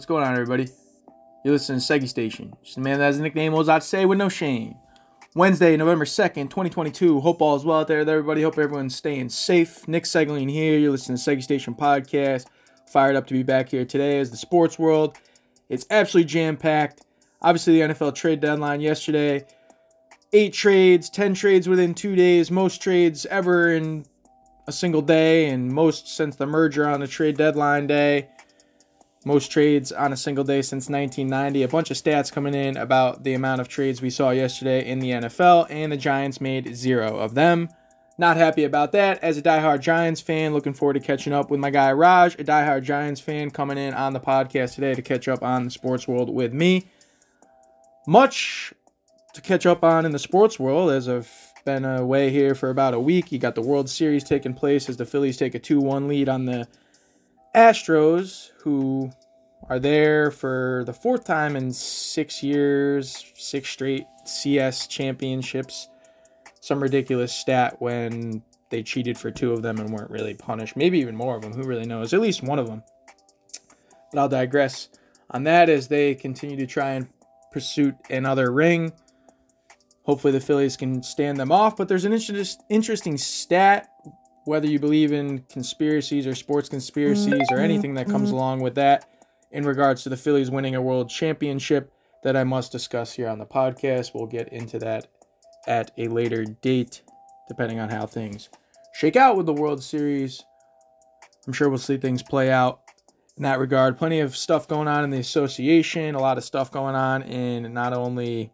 [0.00, 0.66] What's going on, everybody?
[1.44, 2.54] You're listening to Seggy Station.
[2.64, 4.76] Just a man that has a nickname to say with no shame.
[5.34, 7.20] Wednesday, November 2nd, 2022.
[7.20, 8.40] Hope all is well out there everybody.
[8.40, 9.86] Hope everyone's staying safe.
[9.86, 10.78] Nick Segling here.
[10.78, 12.46] You're listening to Seggy Station Podcast.
[12.90, 15.18] Fired up to be back here today as the sports world.
[15.68, 17.04] It's absolutely jam packed.
[17.42, 19.44] Obviously, the NFL trade deadline yesterday.
[20.32, 24.06] Eight trades, 10 trades within two days, most trades ever in
[24.66, 28.30] a single day, and most since the merger on the trade deadline day.
[29.24, 31.62] Most trades on a single day since 1990.
[31.62, 34.98] A bunch of stats coming in about the amount of trades we saw yesterday in
[34.98, 37.68] the NFL, and the Giants made zero of them.
[38.16, 39.22] Not happy about that.
[39.22, 42.44] As a diehard Giants fan, looking forward to catching up with my guy Raj, a
[42.44, 46.08] diehard Giants fan, coming in on the podcast today to catch up on the sports
[46.08, 46.88] world with me.
[48.06, 48.72] Much
[49.34, 51.30] to catch up on in the sports world as I've
[51.64, 53.32] been away here for about a week.
[53.32, 56.28] You got the World Series taking place as the Phillies take a 2 1 lead
[56.28, 56.66] on the
[57.54, 59.10] Astros, who
[59.68, 65.88] are there for the fourth time in six years, six straight CS championships.
[66.60, 70.76] Some ridiculous stat when they cheated for two of them and weren't really punished.
[70.76, 71.52] Maybe even more of them.
[71.52, 72.14] Who really knows?
[72.14, 72.82] At least one of them.
[74.12, 74.88] But I'll digress
[75.30, 77.08] on that as they continue to try and
[77.50, 78.92] pursue another ring.
[80.04, 81.76] Hopefully, the Phillies can stand them off.
[81.76, 82.12] But there's an
[82.68, 83.89] interesting stat
[84.50, 87.58] whether you believe in conspiracies or sports conspiracies or mm-hmm.
[87.60, 88.36] anything that comes mm-hmm.
[88.36, 89.08] along with that
[89.52, 91.92] in regards to the Phillies winning a world championship
[92.24, 94.12] that I must discuss here on the podcast.
[94.12, 95.06] We'll get into that
[95.68, 97.02] at a later date,
[97.46, 98.48] depending on how things
[98.92, 100.44] shake out with the World Series.
[101.46, 102.80] I'm sure we'll see things play out
[103.36, 103.98] in that regard.
[103.98, 107.72] Plenty of stuff going on in the association, a lot of stuff going on in
[107.72, 108.52] not only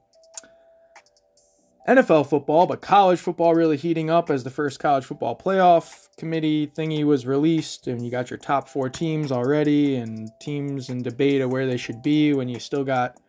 [1.86, 6.66] NFL football, but college football really heating up as the first college football playoff committee
[6.66, 11.40] thingy was released, and you got your top four teams already, and teams in debate
[11.40, 13.20] of where they should be when you still got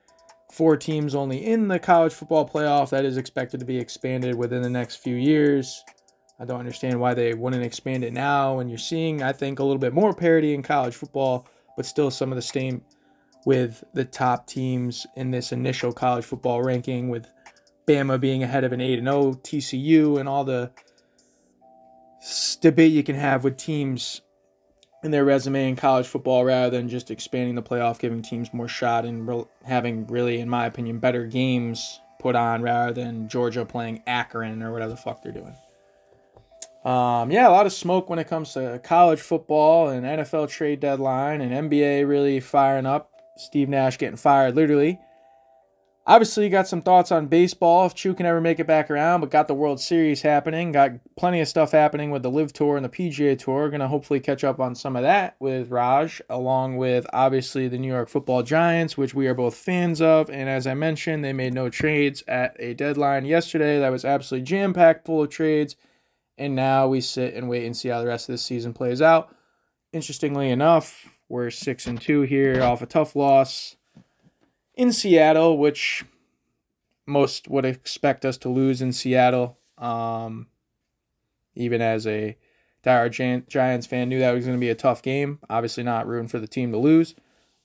[0.51, 4.63] four teams only in the college football playoff that is expected to be expanded within
[4.63, 5.83] the next few years.
[6.39, 9.63] I don't understand why they wouldn't expand it now when you're seeing, I think, a
[9.63, 12.81] little bit more parity in college football, but still some of the same
[13.45, 17.27] with the top teams in this initial college football ranking with
[17.87, 20.71] Bama being ahead of an 8 0 TCU and all the
[22.61, 24.21] debate you can have with teams
[25.03, 28.67] in their resume in college football rather than just expanding the playoff, giving teams more
[28.67, 33.63] shot and re- having really, in my opinion, better games put on rather than Georgia
[33.63, 35.55] playing Akron or whatever the fuck they're doing.
[36.83, 40.79] Um, yeah, a lot of smoke when it comes to college football and NFL trade
[40.79, 43.11] deadline and NBA really firing up.
[43.37, 44.99] Steve Nash getting fired literally.
[46.09, 49.19] Obviously, you got some thoughts on baseball if Chu can ever make it back around,
[49.19, 50.71] but got the World Series happening.
[50.71, 53.69] Got plenty of stuff happening with the LIV Tour and the PGA Tour.
[53.69, 57.77] Going to hopefully catch up on some of that with Raj, along with obviously the
[57.77, 60.29] New York football Giants, which we are both fans of.
[60.29, 64.45] And as I mentioned, they made no trades at a deadline yesterday that was absolutely
[64.45, 65.75] jam packed full of trades.
[66.37, 69.01] And now we sit and wait and see how the rest of this season plays
[69.01, 69.35] out.
[69.91, 73.76] Interestingly enough, we're six and two here off a tough loss
[74.77, 76.05] in Seattle, which
[77.05, 79.57] most would expect us to lose in Seattle.
[79.77, 80.47] Um,
[81.55, 82.37] even as a
[82.83, 85.39] diehard Giants fan, knew that was going to be a tough game.
[85.49, 87.15] Obviously, not rooting for the team to lose.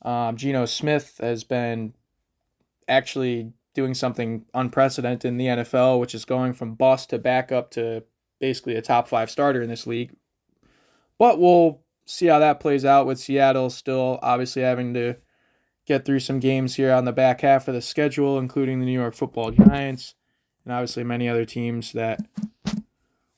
[0.01, 1.93] Um, Geno Smith has been
[2.87, 8.03] actually doing something unprecedented in the NFL, which is going from bust to backup to
[8.39, 10.15] basically a top five starter in this league.
[11.17, 15.15] But we'll see how that plays out with Seattle still obviously having to
[15.85, 18.91] get through some games here on the back half of the schedule, including the New
[18.91, 20.15] York Football Giants
[20.63, 22.21] and obviously many other teams that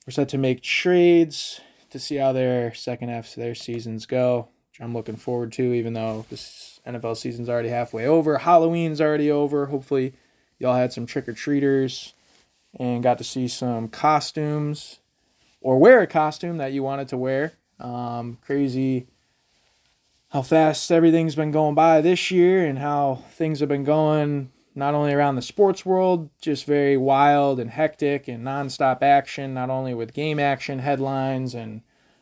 [0.07, 4.50] are set to make trades to see how their second half of their seasons go,
[4.69, 8.38] which I'm looking forward to, even though this NFL season's already halfway over.
[8.39, 9.67] Halloween's already over.
[9.67, 10.14] Hopefully,
[10.59, 12.14] y'all had some trick or treaters
[12.78, 14.99] and got to see some costumes
[15.61, 17.53] or wear a costume that you wanted to wear.
[17.79, 19.08] Um, crazy
[20.35, 24.93] how fast everything's been going by this year and how things have been going not
[24.93, 29.93] only around the sports world, just very wild and hectic and nonstop action, not only
[29.93, 31.79] with game action headlines and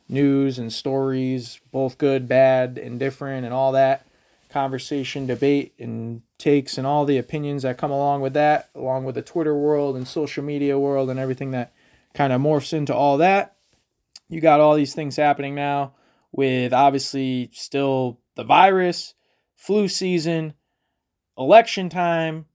[0.08, 4.06] news and stories, both good, bad, indifferent, and all that
[4.48, 9.16] conversation, debate, and takes, and all the opinions that come along with that, along with
[9.16, 11.74] the Twitter world and social media world and everything that
[12.14, 13.56] kind of morphs into all that.
[14.30, 15.94] You got all these things happening now
[16.34, 19.14] with obviously still the virus,
[19.56, 20.56] flu season,
[21.38, 22.48] election time.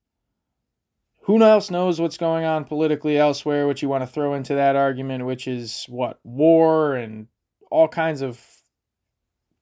[1.22, 4.76] Who else knows what's going on politically elsewhere, which you want to throw into that
[4.76, 6.18] argument, which is what?
[6.24, 7.28] War and
[7.70, 8.42] all kinds of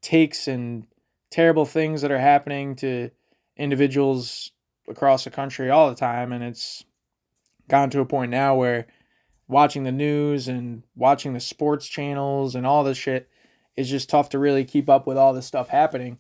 [0.00, 0.86] takes and
[1.30, 3.10] terrible things that are happening to
[3.56, 4.52] individuals
[4.88, 6.84] across the country all the time and it's
[7.69, 8.86] gotten to a point now where
[9.48, 13.28] watching the news and watching the sports channels and all this shit
[13.76, 16.19] is just tough to really keep up with all this stuff happening.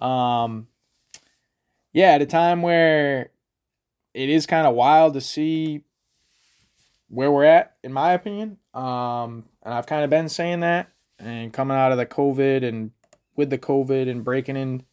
[0.00, 0.68] Um,
[1.92, 3.30] yeah, at a time where
[4.12, 5.82] it is kind of wild to see
[7.08, 8.58] where we're at, in my opinion.
[8.74, 12.90] Um, and I've kind of been saying that, and coming out of the COVID and
[13.36, 14.84] with the COVID and breaking in,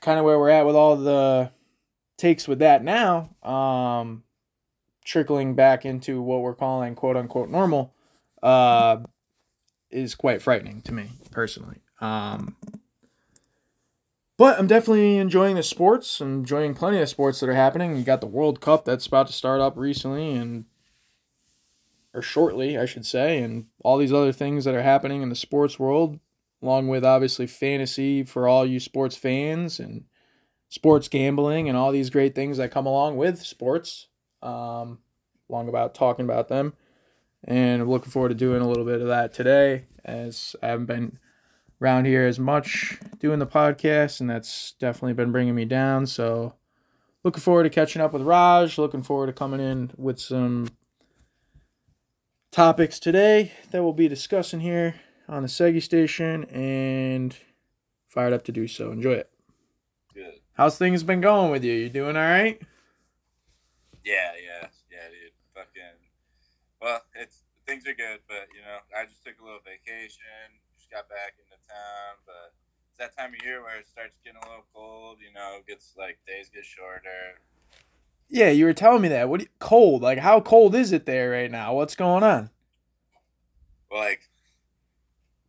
[0.00, 1.50] kind of where we're at with all the
[2.16, 3.30] takes with that now.
[3.42, 4.24] Um,
[5.04, 7.94] trickling back into what we're calling quote unquote normal
[8.42, 8.98] uh,
[9.90, 11.78] is quite frightening to me personally.
[12.00, 12.56] Um,
[14.36, 16.20] but I'm definitely enjoying the sports.
[16.20, 17.96] I'm enjoying plenty of sports that are happening.
[17.96, 20.66] You got the World Cup that's about to start up recently and
[22.14, 25.34] or shortly, I should say, and all these other things that are happening in the
[25.34, 26.18] sports world,
[26.62, 30.04] along with obviously fantasy for all you sports fans and
[30.68, 34.06] sports gambling and all these great things that come along with sports
[34.42, 34.98] um,
[35.48, 36.74] long about talking about them.
[37.48, 40.84] And I'm looking forward to doing a little bit of that today, as I haven't
[40.84, 41.18] been
[41.80, 46.06] around here as much doing the podcast, and that's definitely been bringing me down.
[46.06, 46.56] So,
[47.24, 48.76] looking forward to catching up with Raj.
[48.76, 50.68] Looking forward to coming in with some
[52.50, 54.96] topics today that we'll be discussing here
[55.26, 57.34] on the Seggy station, and
[58.10, 58.92] fired up to do so.
[58.92, 59.30] Enjoy it.
[60.12, 60.34] Good.
[60.52, 61.72] How's things been going with you?
[61.72, 62.60] You doing all right?
[64.04, 64.68] Yeah, yeah, yeah, dude.
[64.68, 64.77] Fucking.
[66.80, 70.22] Well, it's things are good, but you know, I just took a little vacation.
[70.76, 72.54] Just got back into town, but
[72.90, 75.18] it's that time of year where it starts getting a little cold.
[75.20, 77.40] You know, gets like days get shorter.
[78.30, 79.28] Yeah, you were telling me that.
[79.28, 80.02] What you, cold?
[80.02, 81.74] Like how cold is it there right now?
[81.74, 82.50] What's going on?
[83.90, 84.28] Well, like,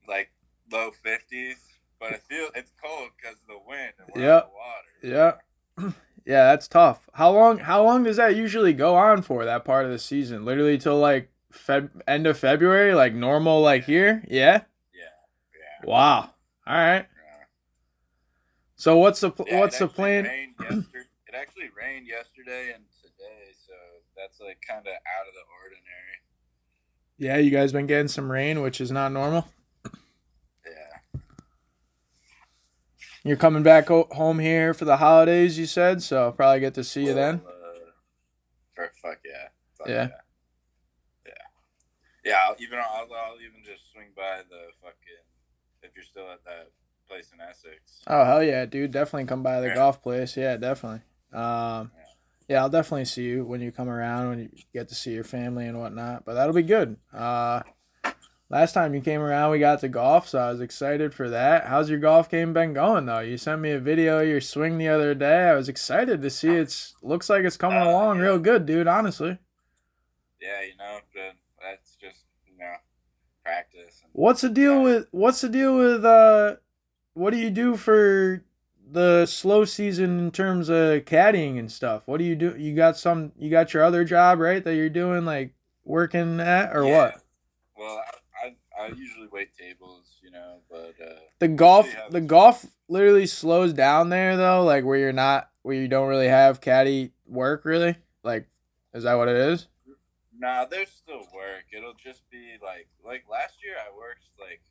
[0.07, 0.31] like
[0.71, 1.57] low fifties,
[1.99, 4.43] but it feel it's cold because of the wind and we're Yep.
[4.43, 5.37] on the water.
[5.77, 5.91] Yeah.
[6.29, 7.09] Yeah, that's tough.
[7.13, 10.45] How long how long does that usually go on for that part of the season?
[10.45, 14.23] Literally till like Feb end of February, like normal like here?
[14.29, 14.61] Yeah?
[14.93, 15.05] Yeah,
[15.83, 15.89] yeah.
[15.89, 16.29] Wow.
[16.67, 17.07] All right.
[17.07, 17.45] yeah.
[18.75, 20.25] So what's the pl- Yeah, what's the plan?
[21.29, 23.73] It actually rained yesterday and today, so
[24.15, 26.17] that's like kind of out of the ordinary.
[27.17, 29.47] Yeah, you guys been getting some rain, which is not normal.
[30.63, 31.19] Yeah,
[33.24, 36.83] You're coming back home here for the holidays, you said, so I'll probably get to
[36.83, 37.42] see you then.
[37.45, 37.50] Uh,
[38.74, 40.07] for fuck yeah, fuck Yeah.
[40.07, 40.10] yeah,
[41.27, 41.33] yeah,
[42.24, 42.36] yeah.
[42.48, 45.24] I'll even I'll, I'll even just swing by the fucking
[45.83, 46.69] if you're still at that
[47.10, 48.01] place in Essex.
[48.07, 48.92] Oh hell yeah, dude!
[48.92, 49.75] Definitely come by the Yeah.
[49.75, 50.38] golf place.
[50.38, 51.01] Yeah, definitely.
[51.33, 51.92] Um,
[52.48, 55.24] yeah, I'll definitely see you when you come around when you get to see your
[55.25, 56.24] family and whatnot.
[56.25, 56.95] But that'll be good.
[57.13, 57.62] Uh,
[58.50, 61.68] last time you came around, we got to golf, so I was excited for that.
[61.68, 63.19] How's your golf game been going though?
[63.19, 65.50] You sent me a video of your swing the other day.
[65.50, 68.24] I was excited to see it's looks like it's coming Uh, along yeah.
[68.24, 68.88] real good, dude.
[68.88, 69.38] Honestly,
[70.42, 72.74] Yeah, you know, but that's just you know
[73.44, 74.04] practice.
[74.13, 76.57] What's the deal with what's the deal with uh,
[77.13, 78.44] what do you do for
[78.92, 82.01] the slow season in terms of caddying and stuff.
[82.08, 82.56] What do you do?
[82.58, 83.32] You got some?
[83.38, 84.63] You got your other job, right?
[84.63, 85.53] That you're doing, like
[85.84, 86.98] working at, or Yeah.
[86.98, 87.22] what?
[87.77, 88.12] Well, I,
[88.79, 94.09] I usually wait tables, you know, but uh, The golf, the golf literally slows down
[94.09, 97.98] there though, like where you're not, where you don't really have caddy work, really.
[98.24, 98.48] Like,
[98.93, 99.67] is that what it is?
[100.38, 101.65] Nah, there's still work.
[101.74, 104.62] It'll just be like like last year I worked like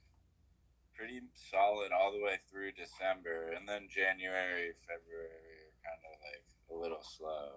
[0.95, 6.43] pretty solid all the way through December and then January, February are kind of like
[6.71, 7.49] a little slow.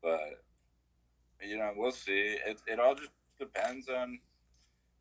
[0.00, 0.44] But
[1.42, 2.38] you know, we'll see.
[2.46, 4.20] It it all just depends on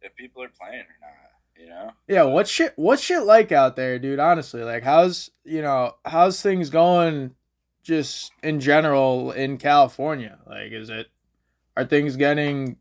[0.06, 1.92] if people are playing or not, you know?
[2.08, 2.74] Yeah, what's shit?
[2.76, 4.20] What's shit like out there, dude?
[4.20, 7.36] Honestly, like, how's you know, how's things going,
[7.84, 10.38] just in general in California?
[10.48, 11.08] Like, is it,
[11.76, 12.78] are things getting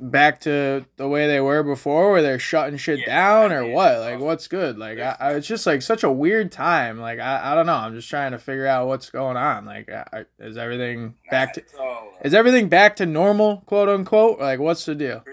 [0.00, 3.72] back to the way they were before, where they're shutting shit Yeah, down, or mean,
[3.72, 3.98] what?
[4.00, 4.78] Like, what's good?
[4.78, 6.98] Like, I, I, it's just like such a weird time.
[6.98, 7.74] Like, I, I don't know.
[7.74, 9.64] I'm just trying to figure out what's going on.
[9.64, 11.62] Like, I, is everything back to?
[11.78, 14.40] all, uh, Is everything back to normal, quote unquote?
[14.40, 15.22] Like, what's the deal?
[15.26, 15.32] Yeah,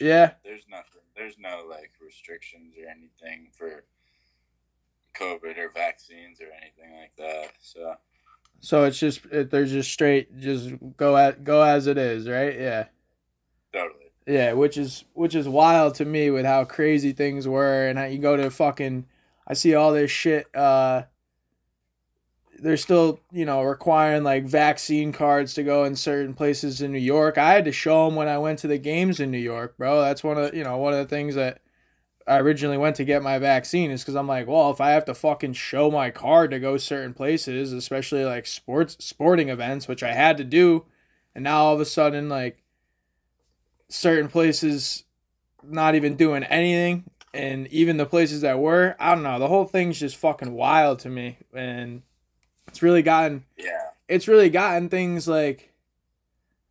[0.00, 0.32] Yeah.
[0.44, 1.02] There's nothing.
[1.16, 3.84] There's no like restrictions or anything for
[5.18, 7.52] COVID or vaccines or anything like that.
[7.60, 7.94] So
[8.60, 12.58] So it's just it, they're just straight, just go at go as it is, right?
[12.58, 12.84] Yeah,
[13.72, 14.12] totally.
[14.26, 14.52] yeah.
[14.52, 18.18] Which is which is wild to me with how crazy things were, and how you
[18.18, 19.06] go to fucking.
[19.46, 20.46] I see all this shit.
[20.54, 21.02] Uh,
[22.60, 26.98] they're still you know requiring like vaccine cards to go in certain places in New
[26.98, 27.38] York.
[27.38, 30.00] I had to show them when I went to the games in New York, bro.
[30.00, 31.60] That's one of you know one of the things that
[32.26, 35.06] I originally went to get my vaccine is because I'm like, well, if I have
[35.06, 40.02] to fucking show my card to go certain places, especially like sports sporting events, which
[40.02, 40.84] I had to do,
[41.34, 42.62] and now all of a sudden like
[43.88, 45.04] certain places
[45.62, 49.64] not even doing anything, and even the places that were, I don't know, the whole
[49.64, 52.02] thing's just fucking wild to me, and
[52.68, 53.90] it's really gotten Yeah.
[54.08, 55.72] it's really gotten things like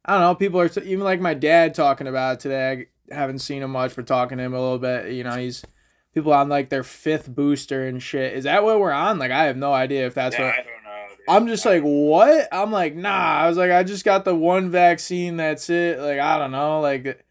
[0.08, 0.36] I don't know.
[0.36, 2.88] People are even like my dad talking about it today.
[3.12, 5.12] I haven't seen him much, but talking to him a little bit.
[5.12, 5.66] You know, he's
[6.13, 8.34] people on like their fifth booster and shit.
[8.34, 9.20] Is that what we're on?
[9.20, 10.54] Like, I have no idea if that's yeah, what.
[10.54, 11.08] I don't know.
[11.10, 11.25] dude.
[11.27, 12.48] I'm just like, what?
[12.54, 13.10] I'm like, nah.
[13.10, 15.36] I was like, I just got the one vaccine.
[15.36, 16.00] That's it.
[16.00, 16.80] Like, I don't know.
[16.80, 17.25] Like,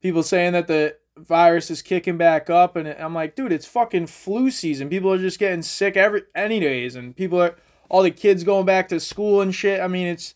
[0.00, 4.06] people saying that the virus is kicking back up, and I'm like, dude, it's fucking
[4.06, 4.88] flu season.
[4.88, 7.54] People are just getting sick every any days, and people are
[7.88, 9.80] all the kids going back to school and shit.
[9.80, 10.34] I mean, it's.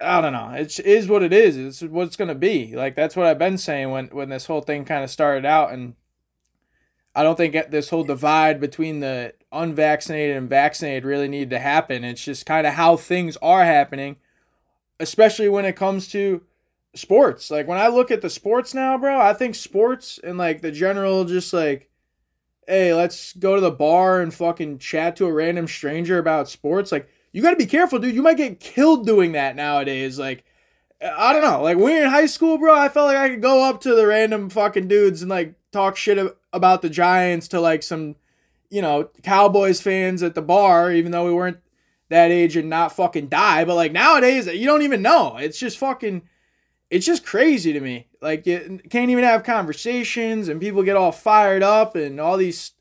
[0.00, 0.50] I don't know.
[0.50, 1.56] It is what it is.
[1.56, 2.74] It's what it's gonna be.
[2.74, 5.72] Like that's what I've been saying when when this whole thing kind of started out,
[5.72, 5.94] and
[7.14, 12.04] I don't think this whole divide between the unvaccinated and vaccinated really needed to happen.
[12.04, 14.16] It's just kind of how things are happening,
[14.98, 16.42] especially when it comes to
[16.94, 17.50] sports.
[17.50, 20.72] Like when I look at the sports now, bro, I think sports and like the
[20.72, 21.90] general just like
[22.66, 26.92] hey, let's go to the bar and fucking chat to a random stranger about sports.
[26.92, 28.14] Like you got to be careful, dude.
[28.14, 30.18] You might get killed doing that nowadays.
[30.18, 30.44] Like
[31.02, 31.62] I don't know.
[31.62, 33.94] Like when you're in high school, bro, I felt like I could go up to
[33.94, 38.16] the random fucking dudes and like talk shit about the Giants to like some,
[38.70, 41.58] you know, Cowboys fans at the bar, even though we weren't
[42.08, 43.64] that age and not fucking die.
[43.64, 45.38] But like nowadays, you don't even know.
[45.38, 46.22] It's just fucking,
[46.92, 48.06] it's just crazy to me.
[48.20, 52.72] Like you can't even have conversations and people get all fired up and all these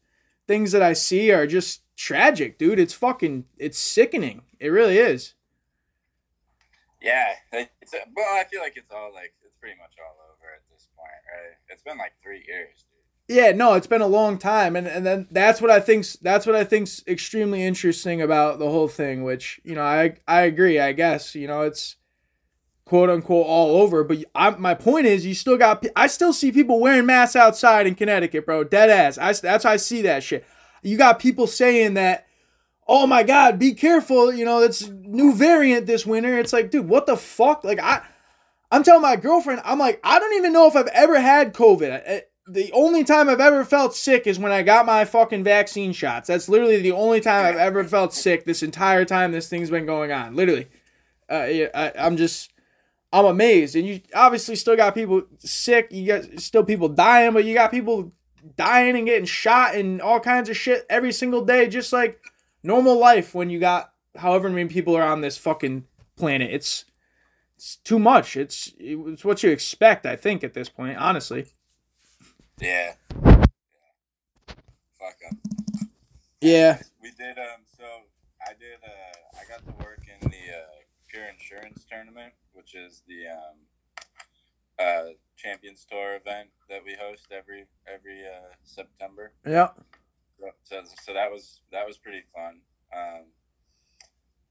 [0.47, 2.77] things that I see are just tragic, dude.
[2.77, 4.41] It's fucking, it's sickening.
[4.59, 5.35] It really is.
[7.01, 10.61] Yeah, it's well, I feel like it's all like it's pretty much all over at
[10.69, 11.55] this point, right?
[11.69, 13.35] It's been like three years, dude.
[13.35, 16.45] Yeah, no, it's been a long time, and and then that's what I think's that's
[16.45, 19.23] what I think's extremely interesting about the whole thing.
[19.23, 20.79] Which you know, I I agree.
[20.79, 21.95] I guess you know it's
[22.91, 26.51] quote unquote all over, but I, my point is, you still got I still see
[26.51, 28.65] people wearing masks outside in Connecticut, bro.
[28.65, 29.17] Dead ass.
[29.17, 30.45] I that's how I see that shit.
[30.83, 32.27] You got people saying that.
[32.89, 33.57] Oh my God!
[33.57, 34.33] Be careful!
[34.33, 36.38] You know it's new variant this winter.
[36.38, 37.63] It's like, dude, what the fuck?
[37.63, 38.01] Like I,
[38.69, 42.24] I'm telling my girlfriend, I'm like, I don't even know if I've ever had COVID.
[42.50, 46.27] The only time I've ever felt sick is when I got my fucking vaccine shots.
[46.27, 49.86] That's literally the only time I've ever felt sick this entire time this thing's been
[49.86, 50.36] going on.
[50.36, 50.67] Literally.
[51.31, 52.51] Uh, yeah, I, I'm just,
[53.13, 53.75] I'm amazed.
[53.75, 55.87] And you obviously still got people sick.
[55.91, 58.11] You got still people dying, but you got people
[58.55, 62.21] dying and getting shot and all kinds of shit every single day, just like
[62.63, 66.51] normal life when you got however many people are on this fucking planet.
[66.51, 66.85] It's,
[67.55, 68.35] it's too much.
[68.37, 71.45] It's it's what you expect, I think, at this point, honestly.
[72.59, 72.93] Yeah.
[74.97, 75.37] Fuck up.
[76.39, 76.81] Yeah.
[77.01, 77.61] We did um.
[77.77, 77.83] So
[78.41, 79.39] I did uh.
[79.39, 83.57] I got to work in the uh, Pure Insurance tournament, which is the um.
[84.79, 89.33] Uh, Champions Tour event that we host every every uh, September.
[89.45, 89.69] Yeah.
[90.63, 92.61] So, so that was that was pretty fun.
[92.95, 93.25] Um,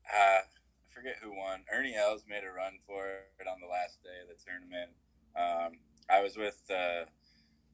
[0.07, 0.43] uh, I
[0.93, 1.63] forget who won.
[1.73, 3.07] Ernie Els made a run for
[3.39, 4.91] it on the last day of the tournament.
[5.37, 7.07] Um, I was with uh,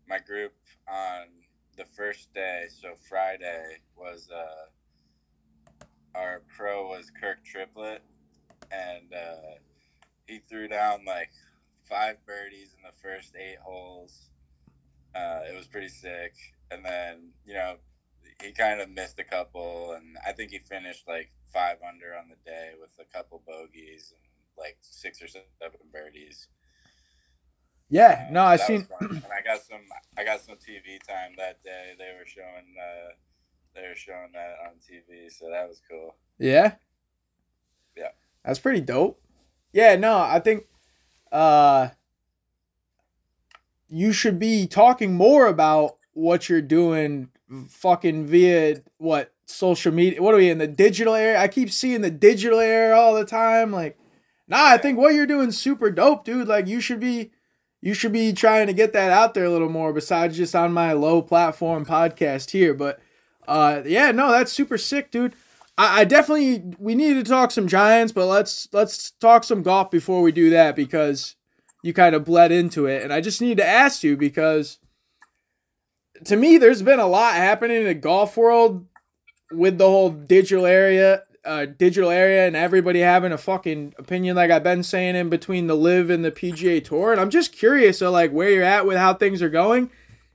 [0.08, 0.54] my group
[0.88, 1.26] on
[1.76, 2.66] the first day.
[2.68, 5.78] So Friday was uh,
[6.14, 8.02] our pro was Kirk Triplett,
[8.70, 9.56] and uh,
[10.26, 11.30] he threw down like
[11.88, 14.30] five birdies in the first eight holes.
[15.14, 16.35] Uh, it was pretty sick,
[16.71, 17.76] and then you know
[18.42, 22.28] he kind of missed a couple, and I think he finished like five under on
[22.28, 24.21] the day with a couple bogeys and
[24.59, 26.49] like six or seven birdies.
[27.88, 28.28] Yeah.
[28.30, 28.87] No, I seen.
[29.00, 29.80] and I got some.
[30.18, 31.95] I got some TV time that day.
[31.99, 32.75] They were showing.
[32.78, 33.12] Uh,
[33.75, 36.14] they were showing that on TV, so that was cool.
[36.38, 36.75] Yeah.
[37.97, 38.09] Yeah.
[38.45, 39.21] That's pretty dope.
[39.73, 40.66] Yeah, no, I think
[41.32, 41.90] uh
[43.88, 47.28] you should be talking more about what you're doing
[47.68, 51.38] fucking via what social media what are we in the digital era?
[51.40, 53.70] I keep seeing the digital era all the time.
[53.70, 53.96] Like,
[54.49, 56.49] nah, I think what you're doing super dope, dude.
[56.49, 57.30] Like you should be
[57.80, 60.73] you should be trying to get that out there a little more besides just on
[60.73, 62.75] my low platform podcast here.
[62.75, 63.00] But
[63.46, 65.35] uh yeah, no, that's super sick, dude.
[65.78, 69.90] I, I definitely we need to talk some Giants, but let's let's talk some golf
[69.90, 71.37] before we do that because
[71.83, 74.78] you kind of bled into it, and I just need to ask you because
[76.25, 78.87] to me, there's been a lot happening in the golf world
[79.52, 84.50] with the whole digital area, uh, digital area, and everybody having a fucking opinion, like
[84.50, 88.00] I've been saying in between the LIV and the PGA Tour, and I'm just curious
[88.00, 89.90] of like where you're at with how things are going.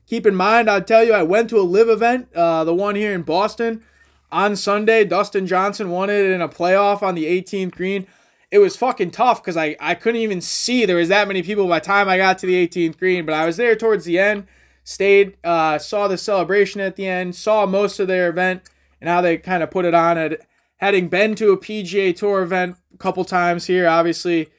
[0.05, 2.95] keep in mind, I'll tell you, I went to a LIV event, uh, the one
[2.95, 3.83] here in Boston
[4.31, 5.03] on Sunday.
[5.03, 8.07] Dustin Johnson won it in a playoff on the 18th green.
[8.49, 11.67] It was fucking tough because I, I couldn't even see there was that many people
[11.67, 14.19] by the time I got to the 18th green, but I was there towards the
[14.19, 14.47] end,
[14.83, 18.63] stayed, uh, saw the celebration at the end, saw most of their event
[18.99, 20.17] and how they kind of put it on.
[20.17, 20.41] At,
[20.77, 24.49] having been to a PGA Tour event a couple times here, obviously,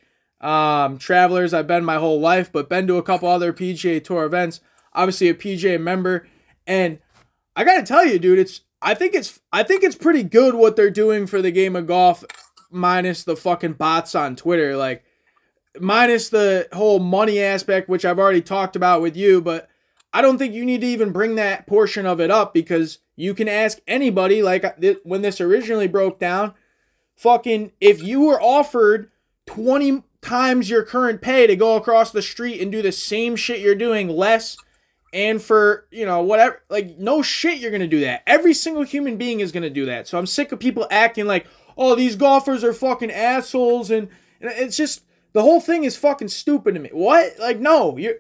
[0.41, 4.25] um, travelers, I've been my whole life, but been to a couple other PGA Tour
[4.25, 4.61] events.
[4.95, 6.27] Obviously, a PGA member,
[6.67, 6.99] and
[7.57, 10.77] I gotta tell you, dude, it's I think it's I think it's pretty good what
[10.77, 12.25] they're doing for the game of golf,
[12.71, 15.05] minus the fucking bots on Twitter, like
[15.81, 19.69] minus the whole money aspect, which I've already talked about with you, but
[20.13, 23.35] I don't think you need to even bring that portion of it up because you
[23.35, 24.73] can ask anybody, like uh,
[25.05, 26.55] when this originally broke down,
[27.17, 29.11] fucking, if you were offered
[29.47, 33.61] 20 times your current pay to go across the street and do the same shit
[33.61, 34.57] you're doing less
[35.13, 38.23] and for, you know, whatever, like, no shit you're gonna do that.
[38.27, 40.09] Every single human being is gonna do that.
[40.09, 44.09] So I'm sick of people acting like, oh, these golfers are fucking assholes and,
[44.41, 46.91] and it's just, the whole thing is fucking stupid to me.
[46.93, 47.39] What?
[47.39, 48.17] Like, no, you're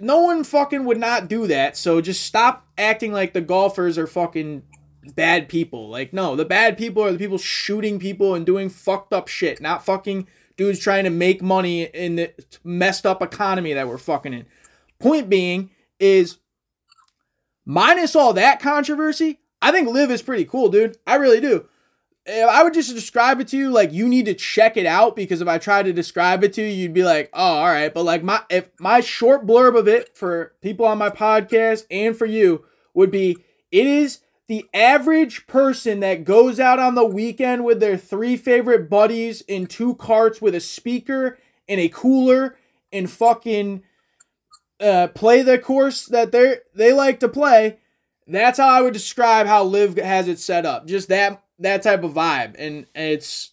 [0.00, 1.76] no one fucking would not do that.
[1.76, 4.62] So just stop acting like the golfers are fucking
[5.14, 5.88] bad people.
[5.88, 9.60] Like, no, the bad people are the people shooting people and doing fucked up shit,
[9.60, 12.32] not fucking dudes trying to make money in the
[12.64, 14.46] messed up economy that we're fucking in.
[14.98, 15.70] Point being
[16.00, 16.38] is
[17.64, 20.96] minus all that controversy, I think LIV is pretty cool, dude.
[21.06, 21.66] I really do.
[22.28, 25.40] I would just describe it to you like you need to check it out because
[25.40, 28.04] if I tried to describe it to you, you'd be like, "Oh, all right." But
[28.04, 32.26] like my if my short blurb of it for people on my podcast and for
[32.26, 32.64] you
[32.94, 33.38] would be,
[33.72, 38.90] it is the average person that goes out on the weekend with their three favorite
[38.90, 42.56] buddies in two carts with a speaker and a cooler
[42.92, 43.82] and fucking
[44.80, 47.78] uh, play the course that they they like to play.
[48.26, 50.86] That's how I would describe how LIV has it set up.
[50.86, 53.50] Just that that type of vibe, and, and it's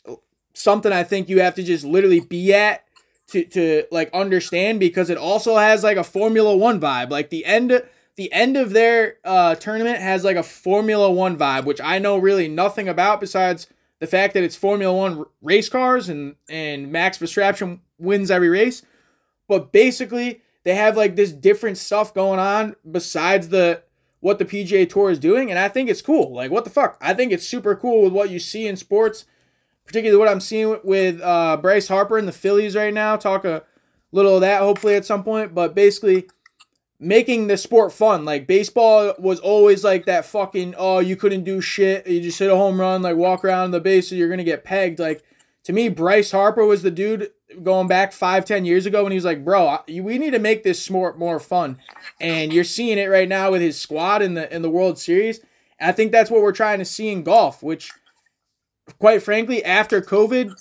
[0.54, 2.84] something I think you have to just literally be at
[3.28, 7.10] to to like understand because it also has like a Formula One vibe.
[7.10, 7.84] Like the end
[8.16, 12.18] the end of their uh, tournament has like a Formula One vibe, which I know
[12.18, 13.68] really nothing about besides
[14.00, 18.84] the fact that it's Formula One race cars and and Max Verstappen wins every race.
[19.48, 23.84] But basically, they have like this different stuff going on besides the
[24.20, 26.34] what the PGA Tour is doing, and I think it's cool.
[26.34, 26.98] Like, what the fuck?
[27.00, 29.24] I think it's super cool with what you see in sports,
[29.86, 33.16] particularly what I'm seeing with uh, Bryce Harper and the Phillies right now.
[33.16, 33.64] Talk a
[34.12, 36.28] little of that hopefully at some point, but basically
[37.00, 38.26] making the sport fun.
[38.26, 42.06] Like baseball was always like that fucking oh you couldn't do shit.
[42.06, 44.66] You just hit a home run, like walk around the base, so you're gonna get
[44.66, 45.00] pegged.
[45.00, 45.24] Like
[45.64, 47.32] to me, Bryce Harper was the dude
[47.64, 50.64] going back five, ten years ago when he was like, bro, we need to make
[50.64, 51.78] this sport more fun.
[52.20, 55.40] And you're seeing it right now with his squad in the in the World Series.
[55.80, 57.92] And I think that's what we're trying to see in golf, which
[59.00, 60.54] quite frankly, after COVID,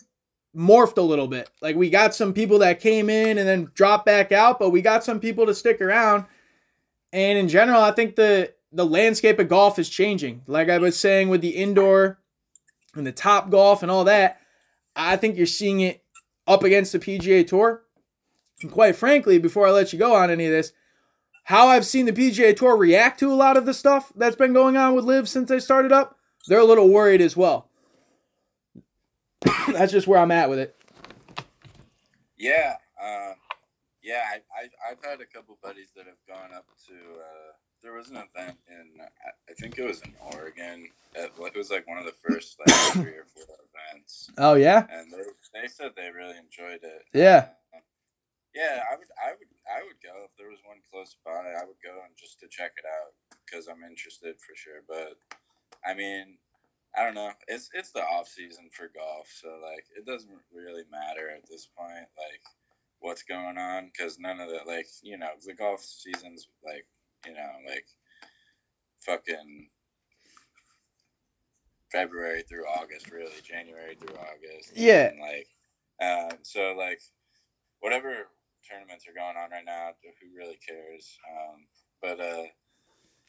[0.57, 1.51] morphed a little bit.
[1.61, 4.81] Like we got some people that came in and then dropped back out, but we
[4.81, 6.25] got some people to stick around.
[7.13, 10.43] And in general, I think the the landscape of golf is changing.
[10.47, 12.19] Like I was saying with the indoor
[12.95, 14.41] and the Topgolf and all that,
[14.95, 16.03] I think you're seeing it
[16.47, 17.83] up against the PGA Tour.
[18.63, 20.73] And quite frankly, before I let you go on any of this,
[21.45, 24.53] how I've seen the PGA Tour react to a lot of the stuff that's been
[24.53, 27.69] going on with LIV since they started up, they're a little worried as well.
[29.69, 30.77] that's just where I'm at with it.
[32.37, 33.33] Yeah, uh,
[34.03, 34.23] yeah.
[34.33, 36.95] I, have had a couple buddies that have gone up to.
[36.95, 37.46] Uh,
[37.87, 40.91] there was an event in I think it was in Oregon.
[41.15, 44.29] It, was like one of the first like three or four events.
[44.37, 44.87] Oh yeah.
[44.91, 45.23] And they,
[45.55, 47.07] they said they really enjoyed it.
[47.15, 47.55] Yeah.
[47.73, 47.87] Uh,
[48.53, 51.31] yeah, I would I would I would go if there was one close by.
[51.31, 53.15] I would go and just to check it out
[53.47, 54.83] because I'm interested for sure.
[54.83, 55.15] But
[55.87, 56.43] I mean,
[56.99, 57.31] I don't know.
[57.47, 61.69] It's it's the off season for golf, so like it doesn't really matter at this
[61.71, 62.11] point.
[62.19, 62.43] Like
[62.99, 66.87] what's going on because none of the like you know the golf season's like
[67.25, 67.87] you know, like
[69.01, 69.69] fucking
[71.91, 74.73] February through August, really January through August.
[74.75, 75.11] Yeah.
[75.11, 75.49] And like,
[76.03, 77.01] uh, so like,
[77.81, 78.29] whatever
[78.69, 81.19] tournaments are going on right now, who really cares?
[81.31, 81.67] Um,
[82.03, 82.45] but uh,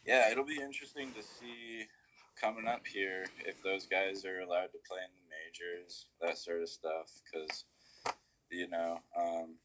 [0.05, 1.85] yeah, it'll be interesting to see
[2.39, 6.61] coming up here if those guys are allowed to play in the majors, that sort
[6.61, 7.21] of stuff.
[7.23, 7.65] Because
[8.49, 9.55] you know, um,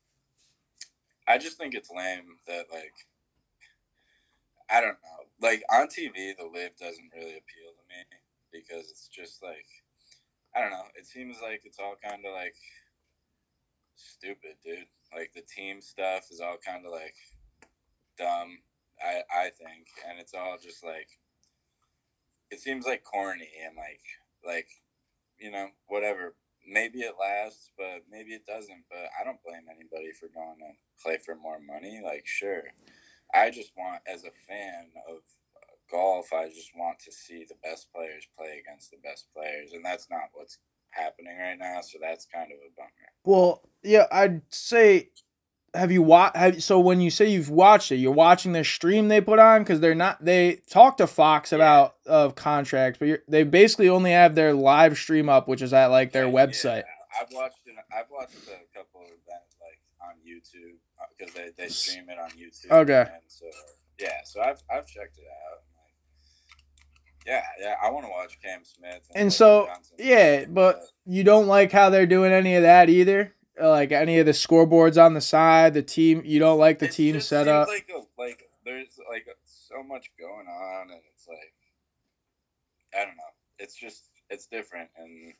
[1.28, 2.94] I just think it's lame that like
[4.72, 5.28] I don't know.
[5.40, 8.02] Like on TV, the LIV doesn't really appeal to me
[8.50, 9.66] because it's just like
[10.54, 10.88] I don't know.
[10.94, 12.56] It seems like it's all kind of like
[13.96, 14.86] stupid, dude.
[15.14, 17.16] Like the team stuff is all kind of like
[18.18, 18.58] dumb.
[19.00, 21.08] I I think, and it's all just like
[22.50, 24.02] it seems like corny and like
[24.46, 24.68] like
[25.38, 26.34] you know whatever.
[26.66, 28.84] Maybe it lasts, but maybe it doesn't.
[28.88, 32.00] But I don't blame anybody for going to play for more money.
[32.04, 32.64] Like sure,
[33.34, 37.56] I just want as a fan of uh, golf, I just want to see the
[37.62, 40.58] best players play against the best players, and that's not what's
[40.90, 41.80] happening right now.
[41.80, 42.90] So that's kind of a bummer.
[43.24, 45.10] Well, yeah, I'd say
[45.74, 49.08] have you watched have so when you say you've watched it you're watching the stream
[49.08, 53.42] they put on because they're not they talk to fox about of contracts but they
[53.42, 57.20] basically only have their live stream up which is at like their yeah, website yeah.
[57.22, 60.76] i've watched it i've watched a couple of events like on youtube
[61.16, 63.46] because they, they stream it on youtube okay and so
[63.98, 65.58] yeah so i've, I've checked it out
[67.24, 69.08] yeah, yeah, I want to watch Cam Smith.
[69.14, 73.32] And, and so, yeah, but you don't like how they're doing any of that either
[73.60, 76.22] like any of the scoreboards on the side, the team.
[76.24, 77.68] You don't like the it team setup.
[77.68, 81.54] Like a, like there's like so much going on, and it's like
[82.94, 83.22] I don't know.
[83.58, 85.34] It's just it's different, and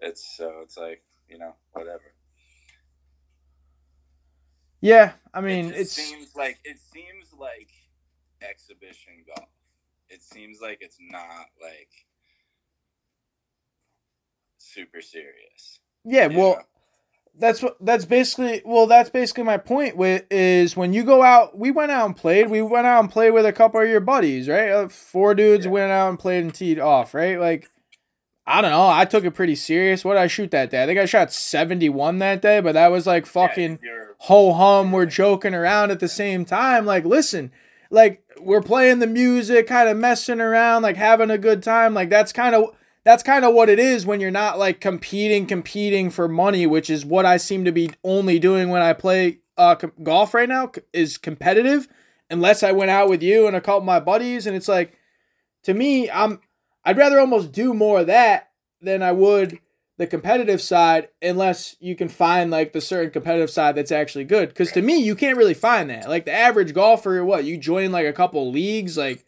[0.00, 2.14] it's so it's like you know whatever.
[4.84, 7.70] Yeah, I mean, it seems like it seems like
[8.42, 9.48] exhibition golf.
[10.10, 11.88] It seems like it's not like
[14.58, 15.80] super serious.
[16.04, 16.62] Yeah, well, know?
[17.38, 21.58] that's what that's basically well that's basically my point with is when you go out
[21.58, 24.00] we went out and played we went out and played with a couple of your
[24.00, 25.70] buddies right uh, four dudes yeah.
[25.72, 27.70] went out and played and teed off right like
[28.46, 30.86] i don't know i took it pretty serious what did i shoot that day i
[30.86, 33.93] think i shot 71 that day but that was like fucking yeah,
[34.24, 37.50] ho hum we're joking around at the same time like listen
[37.90, 42.10] like we're playing the music kind of messing around like having a good time like
[42.10, 42.70] that's kind of
[43.04, 46.88] that's kind of what it is when you're not like competing, competing for money, which
[46.88, 50.72] is what I seem to be only doing when I play uh, golf right now
[50.92, 51.86] is competitive.
[52.30, 54.96] Unless I went out with you and a couple of my buddies, and it's like,
[55.64, 56.40] to me, I'm
[56.82, 59.58] I'd rather almost do more of that than I would
[59.96, 64.48] the competitive side, unless you can find like the certain competitive side that's actually good.
[64.48, 66.08] Because to me, you can't really find that.
[66.08, 69.24] Like the average golfer, what you join like a couple leagues, like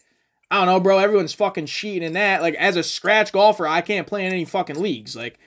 [0.50, 0.98] I don't know, bro.
[0.98, 2.40] Everyone's fucking cheating in that.
[2.40, 5.16] Like, as a scratch golfer, I can't play in any fucking leagues.
[5.16, 5.38] Like,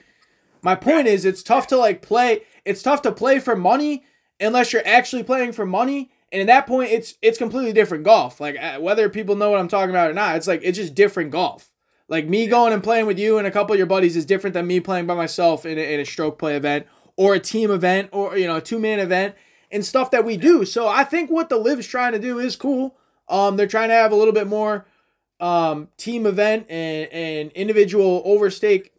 [0.62, 2.42] my point is, it's tough to like play.
[2.64, 4.04] It's tough to play for money
[4.38, 6.10] unless you're actually playing for money.
[6.32, 8.40] And at that point, it's it's completely different golf.
[8.40, 10.94] Like uh, whether people know what I'm talking about or not, it's like it's just
[10.94, 11.70] different golf.
[12.10, 14.52] Like me going and playing with you and a couple of your buddies is different
[14.52, 17.70] than me playing by myself in a, in a stroke play event or a team
[17.70, 19.36] event or you know a two man event
[19.70, 20.64] and stuff that we do.
[20.64, 22.96] So I think what the LIV's trying to do is cool.
[23.28, 24.86] Um, they're trying to have a little bit more
[25.38, 28.92] um, team event and, and individual overstake.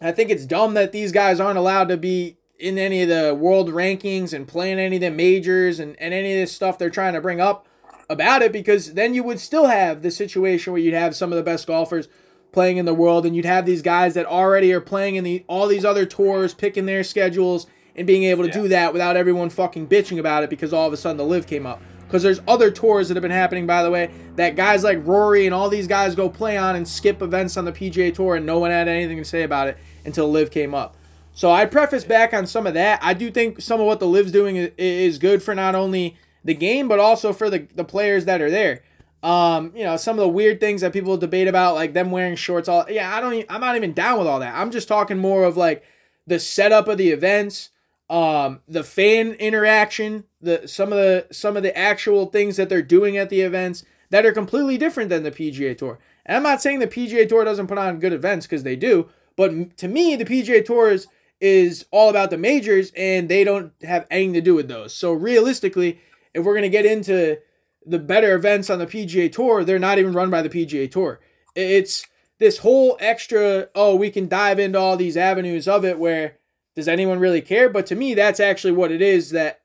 [0.00, 3.34] I think it's dumb that these guys aren't allowed to be in any of the
[3.34, 6.88] world rankings and playing any of the majors and, and any of this stuff they're
[6.88, 7.66] trying to bring up
[8.08, 11.36] about it because then you would still have the situation where you'd have some of
[11.36, 12.08] the best golfers
[12.52, 15.44] playing in the world and you'd have these guys that already are playing in the
[15.46, 18.62] all these other tours picking their schedules and being able to yeah.
[18.62, 21.46] do that without everyone fucking bitching about it because all of a sudden the LIV
[21.46, 24.82] came up because there's other tours that have been happening, by the way, that guys
[24.82, 28.12] like Rory and all these guys go play on and skip events on the PGA
[28.12, 30.96] Tour, and no one had anything to say about it until LIV came up.
[31.32, 32.98] So I preface back on some of that.
[33.00, 36.54] I do think some of what the LIV's doing is good for not only the
[36.54, 38.82] game, but also for the, the players that are there.
[39.22, 42.36] Um, you know, some of the weird things that people debate about, like them wearing
[42.36, 42.68] shorts.
[42.68, 43.34] All yeah, I don't.
[43.34, 44.54] Even, I'm not even down with all that.
[44.54, 45.84] I'm just talking more of like
[46.26, 47.70] the setup of the events,
[48.08, 52.82] um, the fan interaction, the some of the some of the actual things that they're
[52.82, 55.98] doing at the events that are completely different than the PGA Tour.
[56.26, 59.08] And I'm not saying the PGA Tour doesn't put on good events because they do,
[59.36, 61.06] but to me, the PGA Tour is,
[61.40, 64.92] is all about the majors and they don't have anything to do with those.
[64.94, 66.00] So realistically,
[66.34, 67.38] if we're gonna get into
[67.84, 71.20] the better events on the PGA Tour, they're not even run by the PGA Tour.
[71.54, 72.06] It's
[72.38, 76.38] this whole extra, oh, we can dive into all these avenues of it where
[76.74, 77.68] does anyone really care?
[77.68, 79.60] But to me, that's actually what it is that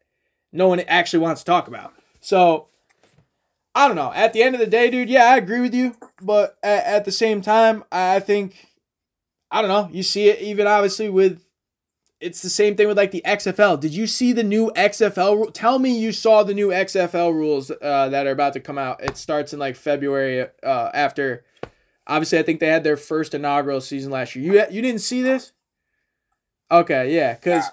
[0.51, 1.93] no one actually wants to talk about.
[2.21, 2.67] So
[3.75, 4.11] I don't know.
[4.13, 5.95] At the end of the day, dude, yeah, I agree with you.
[6.21, 8.69] But at, at the same time, I think
[9.51, 9.89] I don't know.
[9.91, 11.41] You see it even obviously with
[12.19, 13.79] it's the same thing with like the XFL.
[13.79, 15.51] Did you see the new XFL?
[15.53, 19.03] Tell me you saw the new XFL rules uh, that are about to come out.
[19.03, 21.43] It starts in like February uh, after.
[22.07, 24.45] Obviously, I think they had their first inaugural season last year.
[24.45, 25.51] You you didn't see this?
[26.71, 27.63] Okay, yeah, cause,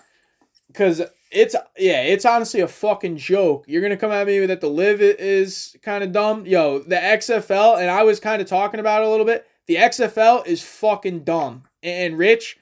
[0.74, 3.64] cause it's yeah, it's honestly a fucking joke.
[3.66, 6.80] You're gonna come at me that the LIV is kind of dumb, yo.
[6.80, 9.46] The XFL, and I was kind of talking about it a little bit.
[9.66, 12.58] The XFL is fucking dumb, and Rich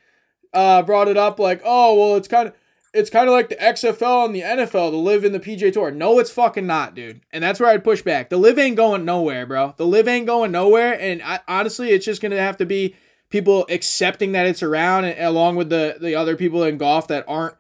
[0.52, 2.54] uh, brought it up like, oh well, it's kind of
[2.92, 5.92] it's kind of like the XFL and the NFL, the LIV in the PGA Tour.
[5.92, 7.20] No, it's fucking not, dude.
[7.32, 8.30] And that's where I'd push back.
[8.30, 9.74] The LIV ain't going nowhere, bro.
[9.76, 10.98] The LIV ain't going nowhere.
[11.00, 12.96] And I, honestly, it's just gonna have to be
[13.28, 17.24] people accepting that it's around, and along with the the other people in golf that
[17.28, 17.54] aren't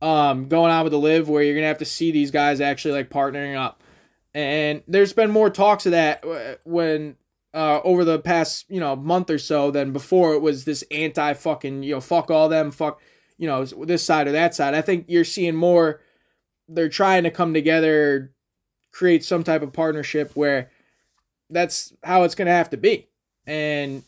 [0.00, 2.94] um, going on with the LIV, where you're gonna have to see these guys actually
[2.94, 3.82] like partnering up.
[4.32, 6.24] And there's been more talks of that
[6.64, 7.16] when
[7.54, 10.34] uh, over the past you know month or so than before.
[10.34, 13.00] It was this anti fucking you know fuck all them fuck
[13.36, 14.74] you know this side or that side.
[14.74, 16.00] I think you're seeing more.
[16.68, 18.32] They're trying to come together,
[18.92, 20.70] create some type of partnership where
[21.48, 23.08] that's how it's gonna have to be.
[23.46, 24.02] And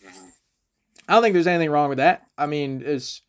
[1.09, 2.27] I don't think there's anything wrong with that.
[2.37, 3.23] I mean, it's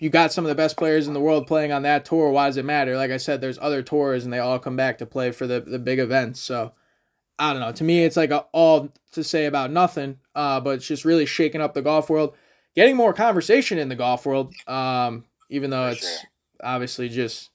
[0.00, 2.30] you got some of the best players in the world playing on that tour.
[2.30, 2.96] Why does it matter?
[2.96, 5.60] Like I said, there's other tours and they all come back to play for the,
[5.60, 6.40] the big events.
[6.40, 6.72] So
[7.40, 7.72] I don't know.
[7.72, 11.24] To me, it's like a, all to say about nothing, uh, but it's just really
[11.24, 12.34] shaking up the golf world,
[12.76, 16.28] getting more conversation in the golf world, um, even though it's sure.
[16.62, 17.50] obviously just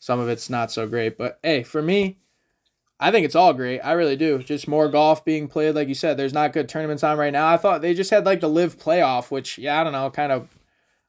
[0.00, 1.16] some of it's not so great.
[1.16, 2.18] But hey, for me,
[2.98, 3.80] I think it's all great.
[3.80, 4.42] I really do.
[4.42, 6.16] Just more golf being played, like you said.
[6.16, 7.46] There's not good tournaments on right now.
[7.46, 10.32] I thought they just had like the LIV playoff, which yeah, I don't know, kind
[10.32, 10.48] of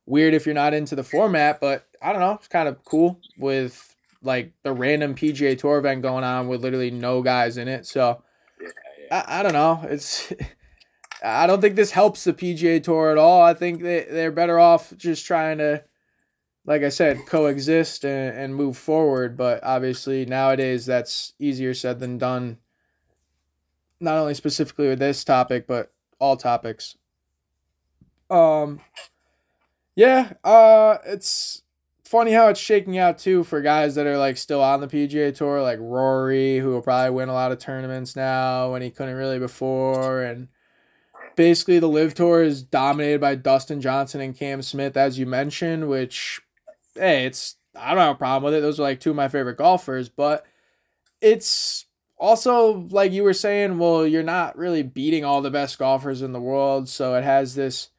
[0.06, 3.20] weird if you're not into the format, but I don't know, it's kind of cool
[3.38, 3.93] with
[4.24, 7.86] like the random PGA Tour event going on with literally no guys in it.
[7.86, 8.24] So
[8.62, 9.26] yeah, yeah.
[9.28, 9.86] I, I don't know.
[9.90, 10.32] It's
[11.24, 13.42] I don't think this helps the PGA Tour at all.
[13.42, 15.84] I think they they're better off just trying to,
[16.66, 19.38] like I said, coexist and, and move forward.
[19.38, 22.58] But obviously nowadays that's easier said than done.
[24.00, 26.98] Not only specifically with this topic, but all topics.
[28.30, 28.82] Um,
[29.96, 31.63] yeah, uh, it's
[32.14, 35.34] funny how it's shaking out too for guys that are like still on the PGA
[35.34, 39.16] Tour, like Rory, who will probably win a lot of tournaments now when he couldn't
[39.16, 40.48] really before, and
[41.36, 45.90] basically the LIV Tour is dominated by Dustin Johnson and Cam Smith, as you mentioned.
[45.90, 46.40] Which,
[46.94, 48.62] hey, it's I don't have a problem with it.
[48.62, 50.46] Those are like two of my favorite golfers, but
[51.20, 51.88] it's
[52.20, 53.80] also like you were saying.
[53.80, 57.56] Well, you're not really beating all the best golfers in the world, so it has
[57.56, 57.90] this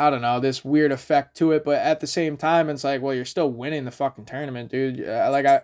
[0.00, 1.64] I don't know, this weird effect to it.
[1.64, 5.06] But at the same time, it's like, well, you're still winning the fucking tournament, dude.
[5.06, 5.62] Uh, like I,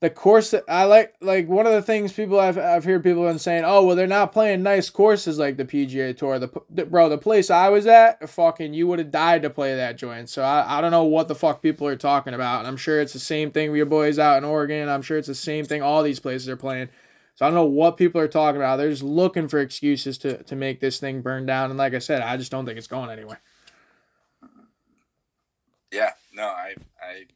[0.00, 3.24] the course that I like, like one of the things people I've I've heard people
[3.24, 6.38] been saying, oh, well, they're not playing nice courses like the PGA Tour.
[6.38, 9.74] The, the bro, the place I was at, fucking, you would have died to play
[9.74, 10.28] that joint.
[10.28, 12.60] So I, I don't know what the fuck people are talking about.
[12.60, 14.88] And I'm sure it's the same thing with your boys out in Oregon.
[14.88, 16.88] I'm sure it's the same thing all these places are playing.
[17.34, 18.76] So I don't know what people are talking about.
[18.76, 21.70] They're just looking for excuses to to make this thing burn down.
[21.70, 23.40] And like I said, I just don't think it's going anywhere.
[25.92, 27.26] Yeah, no, I I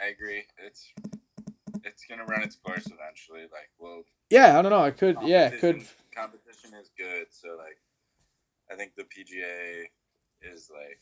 [0.00, 0.44] I agree.
[0.58, 0.92] It's
[1.84, 3.42] it's gonna run its course eventually.
[3.42, 4.82] Like, well, yeah, I don't know.
[4.82, 5.86] I could, yeah, could.
[6.14, 7.78] Competition is good, so like,
[8.70, 9.84] I think the PGA
[10.42, 11.00] is like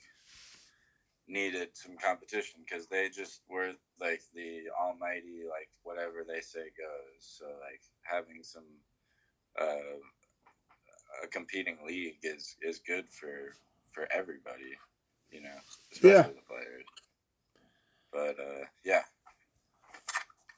[1.26, 7.20] needed some competition because they just were like the almighty, like whatever they say goes.
[7.20, 8.64] So like having some
[9.60, 9.98] uh,
[11.22, 13.54] a competing league is is good for
[13.92, 14.76] for everybody
[15.30, 15.48] you know,
[15.92, 16.22] especially yeah.
[16.22, 16.84] the players.
[18.12, 19.02] But uh, yeah.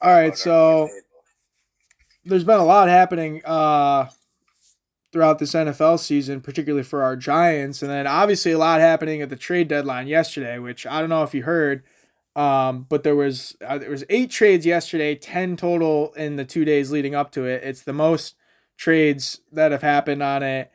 [0.01, 0.89] All right, so
[2.23, 4.09] there's been a lot happening uh,
[5.11, 9.29] throughout this NFL season, particularly for our Giants, and then obviously a lot happening at
[9.29, 11.83] the trade deadline yesterday, which I don't know if you heard.
[12.35, 16.65] Um, but there was uh, there was eight trades yesterday, ten total in the two
[16.65, 17.63] days leading up to it.
[17.63, 18.35] It's the most
[18.77, 20.67] trades that have happened on a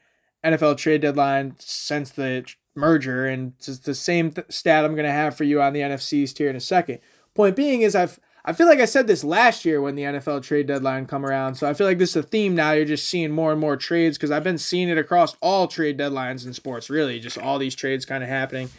[0.45, 5.13] NFL trade deadline since the merger, and it's the same th- stat I'm going to
[5.13, 6.99] have for you on the NFCs here in a second.
[7.35, 10.43] Point being is I've I feel like I said this last year when the NFL
[10.43, 12.73] trade deadline come around, so I feel like this is a theme now.
[12.73, 15.97] You're just seeing more and more trades because I've been seeing it across all trade
[15.97, 18.71] deadlines in sports, really, just all these trades kind of happening,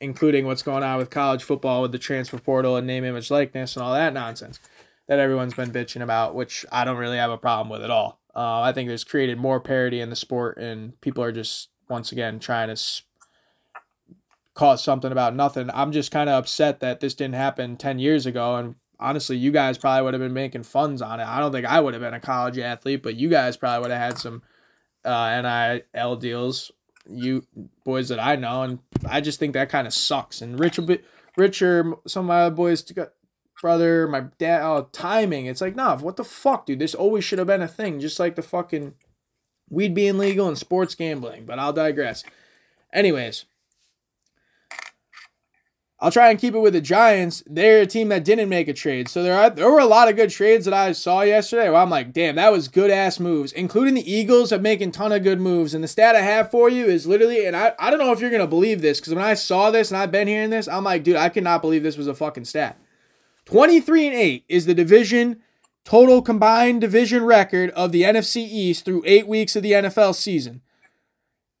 [0.00, 3.74] including what's going on with college football with the transfer portal and name, image, likeness,
[3.74, 4.60] and all that nonsense
[5.10, 8.20] that everyone's been bitching about, which I don't really have a problem with at all.
[8.34, 12.12] Uh, I think there's created more parity in the sport, and people are just once
[12.12, 12.76] again trying to
[14.54, 15.70] cause something about nothing.
[15.72, 18.56] I'm just kind of upset that this didn't happen 10 years ago.
[18.56, 21.26] And honestly, you guys probably would have been making funds on it.
[21.26, 23.90] I don't think I would have been a college athlete, but you guys probably would
[23.90, 24.42] have had some
[25.04, 26.70] uh, NIL deals.
[27.08, 27.44] You
[27.84, 30.42] boys that I know, and I just think that kind of sucks.
[30.42, 30.78] And Rich,
[31.36, 32.84] Richard, some of my other boys,
[33.60, 35.46] brother, my dad, oh, timing.
[35.46, 36.78] It's like, nah, what the fuck, dude?
[36.78, 38.94] This always should have been a thing, just like the fucking
[39.68, 41.46] weed being legal and sports gambling.
[41.46, 42.22] But I'll digress.
[42.92, 43.46] Anyways,
[46.02, 47.42] I'll try and keep it with the Giants.
[47.46, 49.08] They're a team that didn't make a trade.
[49.08, 51.80] So there are there were a lot of good trades that I saw yesterday where
[51.80, 55.22] I'm like, damn, that was good ass moves, including the Eagles have making ton of
[55.22, 55.74] good moves.
[55.74, 58.20] And the stat I have for you is literally, and I, I don't know if
[58.20, 60.84] you're gonna believe this, because when I saw this and I've been hearing this, I'm
[60.84, 62.78] like, dude, I cannot believe this was a fucking stat.
[63.44, 65.42] 23 and 8 is the division
[65.84, 70.62] total combined division record of the NFC East through eight weeks of the NFL season.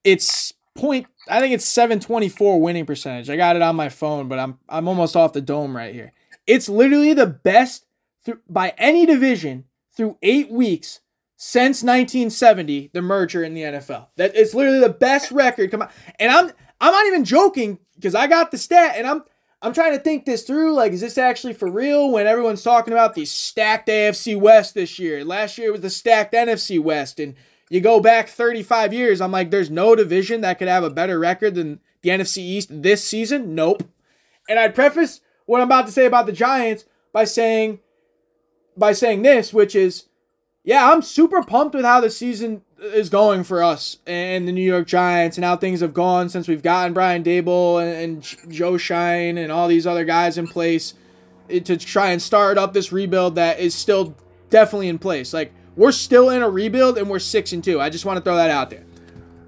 [0.04, 3.30] It's point I think it's 724 winning percentage.
[3.30, 6.12] I got it on my phone, but I'm I'm almost off the dome right here.
[6.46, 7.86] It's literally the best
[8.24, 9.64] through, by any division
[9.96, 11.00] through 8 weeks
[11.36, 14.08] since 1970, the merger in the NFL.
[14.16, 15.88] That it's literally the best record come on.
[16.18, 19.24] And I'm I'm not even joking because I got the stat and I'm
[19.62, 20.74] I'm trying to think this through.
[20.74, 24.98] Like, is this actually for real when everyone's talking about the stacked AFC West this
[24.98, 25.24] year?
[25.24, 27.34] Last year was the stacked NFC West, and
[27.70, 31.18] you go back 35 years, I'm like, there's no division that could have a better
[31.18, 33.54] record than the NFC East this season.
[33.54, 33.84] Nope.
[34.48, 37.78] And I'd preface what I'm about to say about the Giants by saying
[38.76, 40.06] by saying this, which is,
[40.64, 44.62] yeah, I'm super pumped with how the season is going for us and the New
[44.62, 48.78] York Giants and how things have gone since we've gotten Brian Daboll and, and Joe
[48.78, 50.94] Schoen and all these other guys in place
[51.50, 54.16] eh, to try and start up this rebuild that is still
[54.48, 55.34] definitely in place.
[55.34, 57.80] Like we're still in a rebuild and we're 6 and 2.
[57.80, 58.84] I just want to throw that out there.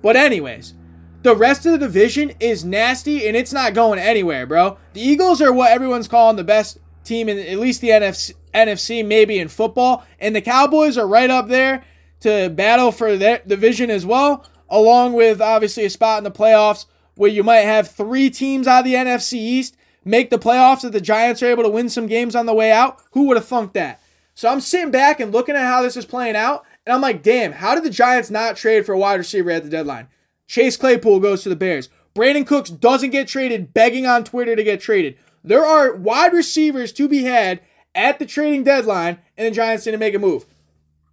[0.03, 0.75] But anyways,
[1.23, 4.79] the rest of the division is nasty and it's not going anywhere, bro.
[4.93, 9.07] The Eagles are what everyone's calling the best team in at least the NFC, NFC
[9.07, 11.85] maybe in football, and the Cowboys are right up there
[12.21, 16.87] to battle for that division as well, along with obviously a spot in the playoffs
[17.15, 20.93] where you might have three teams out of the NFC East make the playoffs if
[20.93, 23.01] the Giants are able to win some games on the way out.
[23.13, 24.01] Who would have thunk that?
[24.35, 27.23] So I'm sitting back and looking at how this is playing out, and I'm like,
[27.23, 30.09] damn, how did the Giants not trade for a wide receiver at the deadline?
[30.47, 31.89] Chase Claypool goes to the Bears.
[32.15, 35.17] Brandin Cooks doesn't get traded, begging on Twitter to get traded.
[35.45, 37.61] There are wide receivers to be had
[37.95, 40.47] at the trading deadline, and the Giants didn't make a move.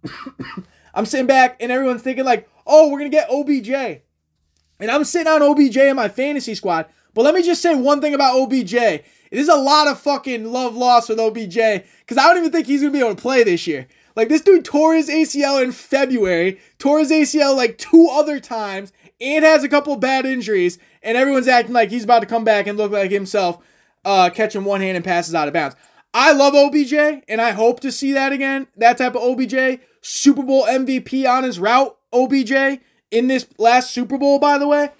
[0.94, 4.02] I'm sitting back, and everyone's thinking, like, oh, we're going to get OBJ.
[4.80, 6.86] And I'm sitting on OBJ in my fantasy squad.
[7.14, 8.74] But let me just say one thing about OBJ.
[9.30, 12.82] There's a lot of fucking love lost with OBJ because I don't even think he's
[12.82, 13.86] to be able to play this year.
[14.16, 18.92] Like, this dude tore his ACL in February, tore his ACL like two other times,
[19.20, 22.66] and has a couple bad injuries, and everyone's acting like he's about to come back
[22.66, 23.58] and look like himself,
[24.04, 25.76] uh, catching one hand and passes out of bounds.
[26.12, 28.66] I love OBJ, and I hope to see that again.
[28.76, 29.80] That type of OBJ.
[30.02, 34.90] Super Bowl MVP on his route, OBJ, in this last Super Bowl, by the way.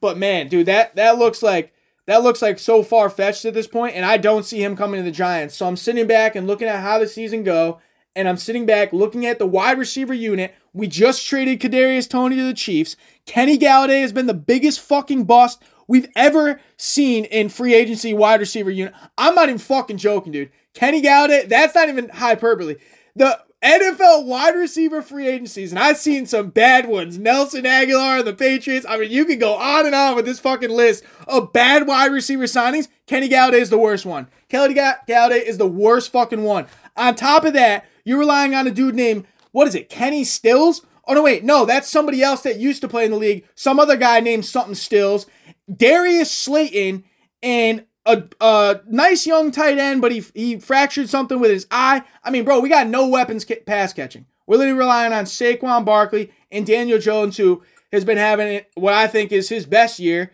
[0.00, 1.72] But man, dude, that that looks like
[2.08, 4.98] that looks like so far fetched at this point, and I don't see him coming
[4.98, 5.54] to the Giants.
[5.54, 7.80] So I'm sitting back and looking at how the season go,
[8.16, 10.54] and I'm sitting back looking at the wide receiver unit.
[10.72, 12.96] We just traded Kadarius Toney to the Chiefs.
[13.26, 18.40] Kenny Golladay has been the biggest fucking bust we've ever seen in free agency wide
[18.40, 18.94] receiver unit.
[19.18, 20.50] I'm not even fucking joking, dude.
[20.72, 22.76] Kenny Golladay, that's not even hyperbole.
[23.16, 27.18] The NFL wide receiver free agencies, and I've seen some bad ones.
[27.18, 28.86] Nelson Agholor, the Patriots.
[28.88, 32.12] I mean, you can go on and on with this fucking list of bad wide
[32.12, 32.86] receiver signings.
[33.08, 34.28] Kenny Golladay is the worst one.
[34.48, 36.66] Kelly Golladay is the worst fucking one.
[36.96, 40.82] On top of that, you're relying on a dude named, what is it, Kenny Stills?
[41.08, 43.44] Oh, no, wait, no, that's somebody else that used to play in the league.
[43.56, 45.26] Some other guy named something Stills.
[45.74, 47.02] Darius Slayton
[47.42, 52.02] and a, a nice young tight end, but he he fractured something with his eye.
[52.24, 54.24] I mean, bro, we got no weapons pass catching.
[54.46, 59.06] We're literally relying on Saquon Barkley and Daniel Jones, who has been having what I
[59.06, 60.32] think is his best year.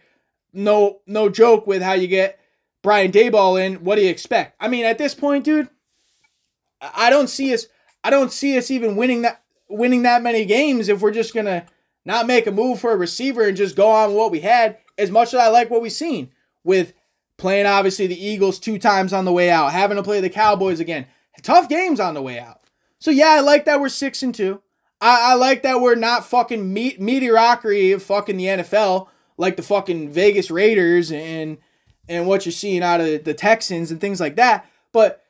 [0.52, 2.38] No, no joke with how you get
[2.82, 3.82] Brian Daboll in.
[3.82, 4.54] What do you expect?
[4.60, 5.68] I mean, at this point, dude,
[6.80, 7.66] I don't see us.
[8.04, 11.66] I don't see us even winning that winning that many games if we're just gonna
[12.04, 14.78] not make a move for a receiver and just go on what we had.
[14.96, 16.30] As much as I like what we've seen
[16.62, 16.92] with
[17.36, 20.80] playing obviously the Eagles two times on the way out, having to play the Cowboys
[20.80, 21.06] again.
[21.42, 22.60] Tough games on the way out.
[22.98, 24.62] So yeah, I like that we're six and two.
[25.00, 29.62] I, I like that we're not fucking me- mediocrity of fucking the NFL like the
[29.62, 31.58] fucking Vegas Raiders and
[32.08, 34.68] and what you're seeing out of the Texans and things like that.
[34.92, 35.24] But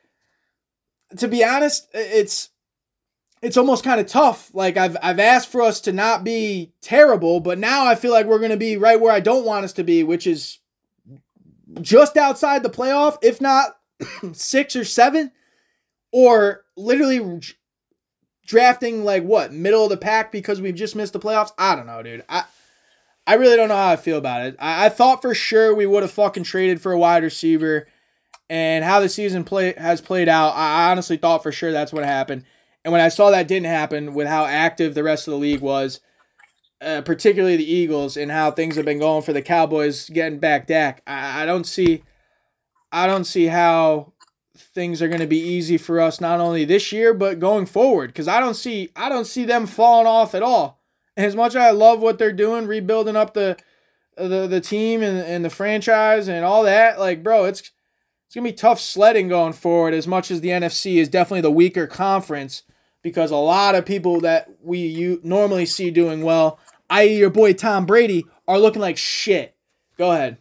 [1.17, 2.49] to be honest, it's
[3.41, 4.53] it's almost kind of tough.
[4.53, 8.25] Like I've I've asked for us to not be terrible, but now I feel like
[8.25, 10.59] we're to be right where I don't want us to be, which is
[11.81, 13.77] just outside the playoff, if not
[14.33, 15.31] six or seven,
[16.11, 17.41] or literally
[18.45, 21.51] drafting like what middle of the pack because we've just missed the playoffs.
[21.57, 22.23] I don't know, dude.
[22.29, 22.45] I
[23.27, 24.55] I really don't know how I feel about it.
[24.59, 27.87] I, I thought for sure we would have fucking traded for a wide receiver,
[28.49, 30.51] and how the season play has played out.
[30.51, 32.43] I honestly thought for sure that's what happened.
[32.83, 35.61] And when I saw that didn't happen, with how active the rest of the league
[35.61, 36.01] was,
[36.85, 40.67] uh, particularly the Eagles, and how things have been going for the Cowboys getting back
[40.67, 41.01] Dak.
[41.07, 42.03] I, I don't see,
[42.91, 44.13] I don't see how
[44.55, 48.07] things are going to be easy for us not only this year but going forward
[48.07, 50.81] because I don't see I don't see them falling off at all.
[51.17, 53.57] As much as I love what they're doing, rebuilding up the
[54.15, 57.71] the the team and, and the franchise and all that, like bro, it's
[58.25, 59.93] it's gonna be tough sledding going forward.
[59.93, 62.63] As much as the NFC is definitely the weaker conference
[63.01, 66.59] because a lot of people that we you normally see doing well,
[66.89, 69.55] i.e., your boy Tom Brady, are looking like shit.
[69.97, 70.37] Go ahead.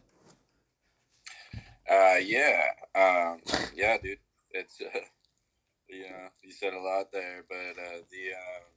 [1.91, 2.63] Uh, yeah,
[2.95, 3.41] um,
[3.75, 4.19] yeah, dude.
[4.51, 4.99] It's uh,
[5.89, 6.07] you
[6.43, 8.75] you said a lot there, but uh, the uh,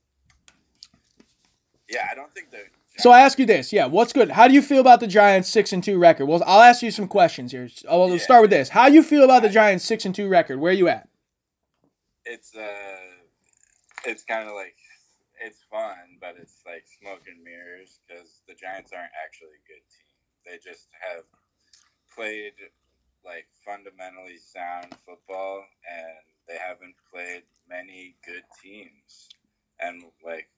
[1.89, 2.69] yeah, I don't think they're.
[2.99, 4.31] So I ask you this, yeah, what's good?
[4.31, 6.25] How do you feel about the Giants six and two record?
[6.25, 7.69] Well, I'll ask you some questions here.
[7.87, 8.17] I'll yeah.
[8.17, 8.69] start with this.
[8.69, 10.59] How do you feel about the Giants six and two record?
[10.59, 11.07] Where are you at?
[12.25, 12.61] It's uh,
[14.05, 14.75] it's kind of like
[15.39, 19.85] it's fun, but it's like smoke and mirrors because the Giants aren't actually a good
[19.89, 20.17] team.
[20.45, 21.25] They just have
[22.13, 22.57] played
[23.25, 29.29] like fundamentally sound football and they haven't played many good teams.
[29.79, 30.49] And like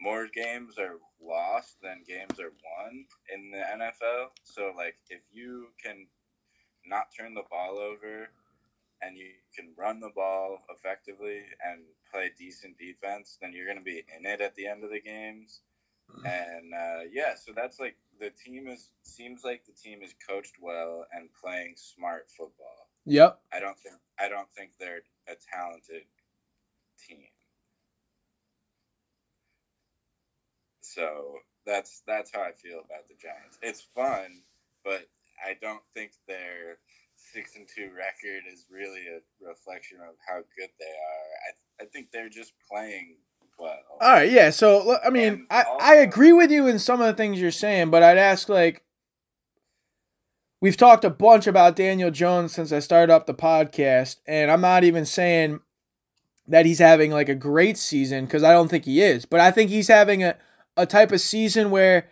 [0.00, 4.32] more games are lost than games are won in the NFL.
[4.44, 6.06] So like if you can
[6.86, 8.28] not turn the ball over
[9.04, 13.84] and you can run the ball effectively and play decent defense, then you're going to
[13.84, 15.60] be in it at the end of the games.
[16.10, 16.26] Mm-hmm.
[16.26, 20.56] And uh, yeah, so that's like the team is seems like the team is coached
[20.60, 22.88] well and playing smart football.
[23.06, 23.40] Yep.
[23.52, 26.04] I don't think I don't think they're a talented
[27.08, 27.26] team.
[30.80, 33.58] So that's that's how I feel about the Giants.
[33.62, 34.42] It's fun,
[34.84, 35.08] but
[35.44, 36.78] I don't think their
[37.34, 41.26] six and two record is really a reflection of how good they are.
[41.48, 43.16] I I think they're just playing
[43.58, 43.76] well.
[44.00, 44.50] All right, yeah.
[44.50, 47.90] So I mean, I I agree with you in some of the things you're saying,
[47.90, 48.82] but I'd ask like.
[50.60, 54.62] We've talked a bunch about Daniel Jones since I started up the podcast, and I'm
[54.62, 55.60] not even saying
[56.48, 59.50] that he's having like a great season because I don't think he is, but I
[59.50, 60.36] think he's having a,
[60.74, 62.08] a type of season where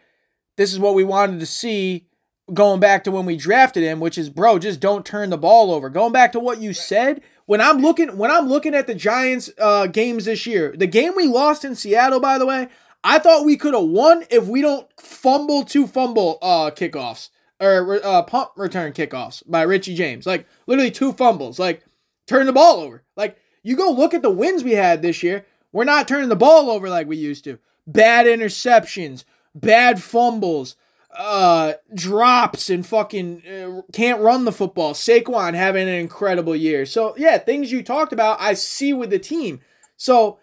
[0.57, 2.09] this is what we wanted to see
[2.53, 5.73] going back to when we drafted him, which is bro, just don't turn the ball
[5.73, 5.89] over.
[5.89, 9.51] Going back to what you said, when I'm looking when I'm looking at the Giants
[9.59, 12.69] uh, games this year, the game we lost in Seattle, by the way,
[13.05, 17.31] I thought we could have won if we don't fumble two fumble uh, kickoffs
[17.61, 20.27] or uh, punt return kickoffs by Richie James.
[20.27, 21.59] Like literally two fumbles.
[21.59, 21.85] Like
[22.27, 23.05] turn the ball over.
[23.17, 25.47] Like you go look at the wins we had this year.
[25.73, 27.59] We're not turning the ball over like we used to.
[27.87, 29.25] Bad interceptions,
[29.55, 30.77] bad fumbles,
[31.17, 34.95] uh, drops and fucking uh, can't run the football.
[34.95, 36.87] Saquon having an incredible year.
[36.87, 39.61] So yeah, things you talked about, I see with the team.
[39.97, 40.39] So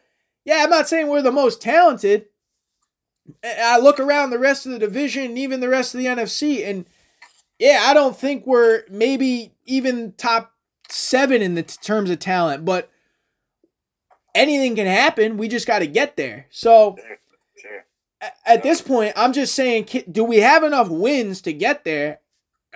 [0.45, 2.25] yeah, I'm not saying we're the most talented.
[3.43, 6.67] I look around the rest of the division, and even the rest of the NFC,
[6.67, 6.85] and
[7.59, 10.53] yeah, I don't think we're maybe even top
[10.89, 12.89] seven in the t- terms of talent, but
[14.33, 15.37] anything can happen.
[15.37, 16.47] We just got to get there.
[16.49, 16.97] So
[18.45, 22.19] at this point, I'm just saying, do we have enough wins to get there?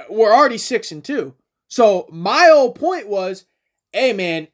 [0.09, 1.35] We're already six and two.
[1.67, 3.45] So my old point was,
[3.91, 4.47] hey man,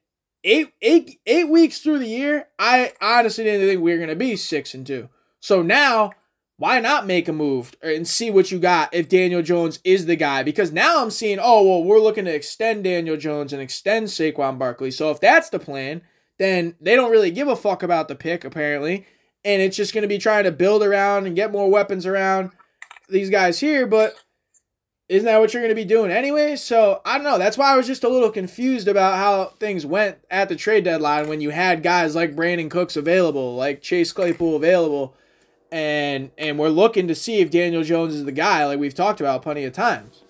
[0.43, 4.35] eight eight eight weeks through the year, I honestly didn't think we were gonna be
[4.35, 5.09] six and two.
[5.39, 6.11] So now,
[6.57, 10.15] why not make a move and see what you got if Daniel Jones is the
[10.15, 10.43] guy?
[10.43, 14.57] Because now I'm seeing, oh well, we're looking to extend Daniel Jones and extend Saquon
[14.57, 14.91] Barkley.
[14.91, 16.01] So if that's the plan,
[16.37, 19.05] then they don't really give a fuck about the pick apparently
[19.45, 22.51] and it's just going to be trying to build around and get more weapons around
[23.09, 23.87] these guys here.
[23.87, 24.15] But
[25.07, 26.55] isn't that what you're going to be doing anyway?
[26.55, 27.37] So I don't know.
[27.39, 30.83] That's why I was just a little confused about how things went at the trade
[30.83, 35.15] deadline when you had guys like Brandin Cooks available, like Chase Claypool available,
[35.71, 39.19] and and we're looking to see if Daniel Jones is the guy, like we've talked
[39.19, 40.23] about plenty of times.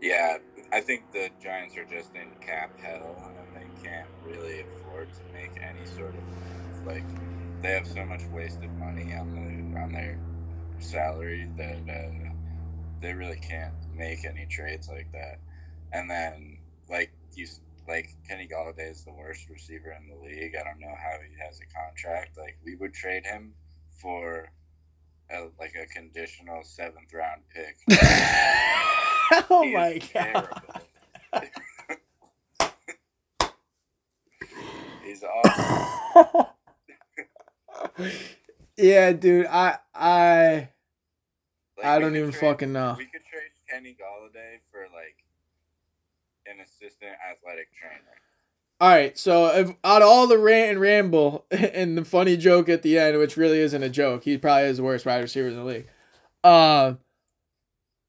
[0.00, 0.38] Yeah,
[0.72, 5.20] I think the Giants are just in cap hell, and they can't really afford to
[5.34, 6.22] make any sort of
[6.86, 7.04] like
[7.62, 10.18] they have so much wasted money on the on their
[10.78, 12.30] salary that uh,
[13.00, 15.38] they really can't make any trades like that.
[15.92, 16.58] And then
[16.88, 17.46] like you
[17.88, 20.54] like Kenny Golladay is the worst receiver in the league.
[20.58, 22.36] I don't know how he has a contract.
[22.38, 23.54] Like we would trade him
[24.00, 24.50] for
[25.30, 27.76] a, like a conditional seventh round pick.
[29.50, 30.48] oh my god.
[35.04, 36.46] He's awesome
[38.76, 39.46] yeah, dude.
[39.46, 40.68] I I
[41.76, 42.94] like I don't even trade, fucking know.
[42.98, 45.16] We could trade Kenny Golladay for like
[46.46, 48.18] an assistant athletic trainer.
[48.80, 52.68] All right, so if, out of all the rant and ramble and the funny joke
[52.68, 55.48] at the end, which really isn't a joke, he probably is the worst wide receiver
[55.48, 55.86] in the league.
[56.42, 56.94] Um, uh,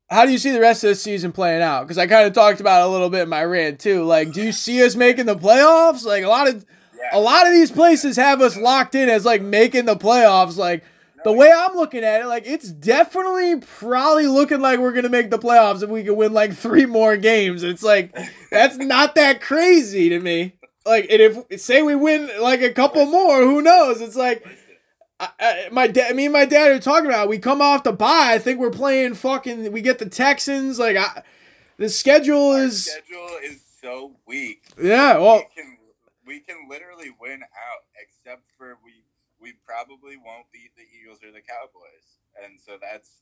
[0.09, 1.83] how do you see the rest of the season playing out?
[1.83, 4.03] Because I kind of talked about it a little bit in my rant too.
[4.03, 6.05] Like, do you see us making the playoffs?
[6.05, 6.65] Like a lot of
[7.03, 7.17] Yeah.
[7.17, 10.57] a lot of these places have us locked in as like making the playoffs.
[10.57, 10.83] Like
[11.23, 15.29] the way I'm looking at it, like it's definitely probably looking like we're gonna make
[15.29, 17.63] the playoffs if we can win like three more games.
[17.63, 18.15] It's like
[18.51, 20.53] that's not that crazy to me.
[20.85, 24.01] Like, and if say we win like a couple more, who knows?
[24.01, 24.45] It's like
[25.19, 27.29] I, I, my dad, me and my dad are talking about.
[27.29, 28.31] We come off the bye.
[28.33, 29.71] I think we're playing fucking.
[29.71, 30.79] We get the Texans.
[30.79, 31.23] Like, I,
[31.77, 34.63] the schedule Our is schedule is so weak.
[34.81, 35.17] yeah.
[35.17, 35.72] Well, we can
[36.33, 39.05] we can literally win out, except for we
[39.39, 43.21] we probably won't beat the Eagles or the Cowboys, and so that's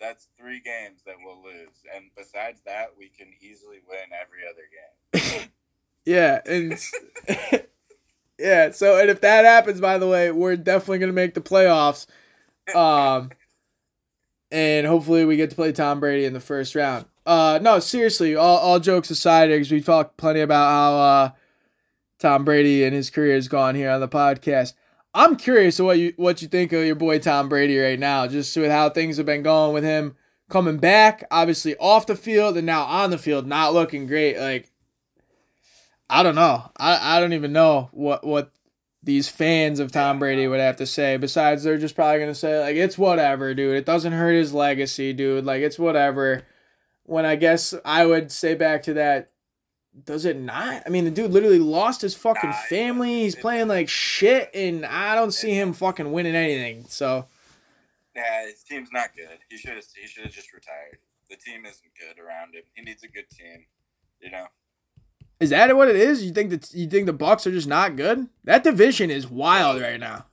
[0.00, 1.82] that's three games that we'll lose.
[1.94, 5.50] And besides that, we can easily win every other game.
[6.04, 6.78] yeah, and
[8.38, 8.70] yeah.
[8.70, 12.06] So, and if that happens, by the way, we're definitely gonna make the playoffs.
[12.72, 13.30] Um,
[14.52, 17.06] and hopefully we get to play Tom Brady in the first round.
[17.26, 21.30] Uh, no, seriously, all, all jokes aside, because we talked plenty about how uh,
[22.18, 24.74] Tom Brady and his career has gone here on the podcast.
[25.14, 28.56] I'm curious what you what you think of your boy Tom Brady right now, just
[28.56, 30.16] with how things have been going with him
[30.48, 34.38] coming back, obviously off the field and now on the field, not looking great.
[34.38, 34.70] Like,
[36.10, 36.70] I don't know.
[36.76, 38.50] I, I don't even know what what
[39.02, 41.16] these fans of Tom Brady would have to say.
[41.16, 43.76] Besides, they're just probably gonna say like it's whatever, dude.
[43.76, 45.44] It doesn't hurt his legacy, dude.
[45.44, 46.42] Like it's whatever.
[47.04, 49.30] When I guess I would say back to that,
[50.04, 50.82] does it not?
[50.86, 53.22] I mean, the dude literally lost his fucking Nah, family.
[53.22, 56.86] He's playing like shit, and I don't see him fucking winning anything.
[56.88, 57.26] So
[58.16, 59.38] Yeah, his team's not good.
[59.50, 60.98] He should have he should have just retired.
[61.30, 62.62] The team isn't good around him.
[62.74, 63.66] He needs a good team.
[64.20, 64.46] You know.
[65.40, 66.22] is that what it is?
[66.24, 68.28] You think that you think the Bucks are just not good?
[68.44, 70.26] That division is wild right now.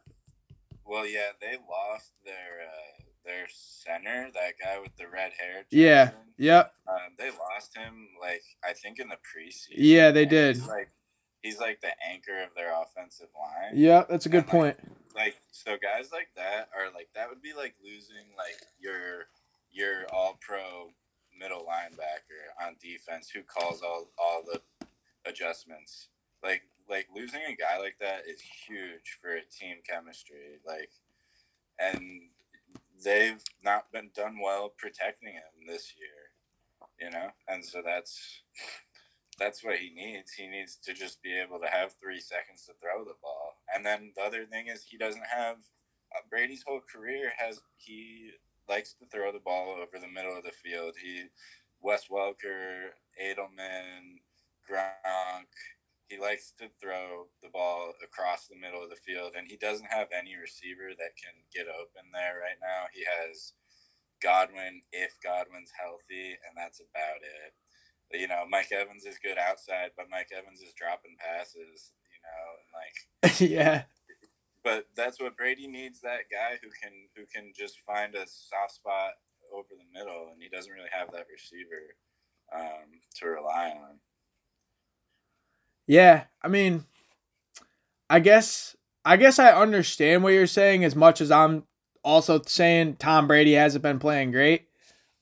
[0.86, 2.34] Well, yeah, they lost their
[2.68, 2.91] uh,
[3.32, 5.66] their center, that guy with the red hair.
[5.72, 6.12] Yeah.
[6.38, 6.74] Yep.
[6.88, 9.76] Um, they lost him like I think in the preseason.
[9.78, 10.58] Yeah, they did.
[10.58, 10.90] He's like
[11.42, 13.80] he's like the anchor of their offensive line.
[13.80, 14.10] Yep.
[14.10, 14.78] That's a good And, point.
[15.16, 19.28] Like so, guys like that are like that would be like losing like your
[19.72, 20.90] your all pro
[21.38, 24.62] middle linebacker on defense who calls all all the
[25.30, 26.10] adjustments.
[26.44, 30.60] Like like losing a guy like that is huge for a team chemistry.
[30.66, 30.90] Like
[31.80, 32.30] and
[33.04, 36.32] they've not been done well protecting him this year.
[37.00, 37.30] You know?
[37.48, 38.42] And so that's
[39.40, 40.34] that's what he needs.
[40.34, 43.56] He needs to just be able to have three seconds to throw the ball.
[43.74, 45.58] And then the other thing is he doesn't have
[46.16, 48.32] uh, Brady's whole career has he
[48.70, 50.96] likes to throw the ball over the middle of the field.
[51.02, 51.24] He
[51.82, 52.90] Wes Welker,
[53.22, 54.20] Edelman,
[54.70, 55.50] Gronk.
[56.12, 59.96] He likes to throw the ball across the middle of the field, and he doesn't
[59.96, 62.92] have any receiver that can get open there right now.
[62.92, 63.56] He has
[64.20, 67.56] Godwin if Godwin's healthy, and that's about it
[68.14, 72.44] you know, Mike Evans is good outside, but Mike Evans is dropping passes, you know,
[72.60, 73.84] and like yeah.
[74.64, 78.76] but that's what Brady needs that guy who can who can just find a soft
[78.76, 79.14] spot
[79.54, 81.96] over the middle and he doesn't really have that receiver
[82.56, 84.00] um, to rely on.
[85.92, 86.86] Yeah, I mean,
[88.10, 91.66] I guess I guess I understand what you're saying as much as I'm
[92.02, 94.70] also saying Tom Brady hasn't been playing great.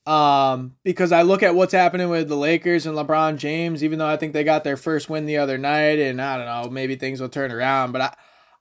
[0.06, 4.06] Um, because I look at what's happening with the Lakers and LeBron James, even though
[4.06, 6.94] I think they got their first win the other night, and I don't know, maybe
[6.94, 7.90] things will turn around.
[7.90, 8.14] But I,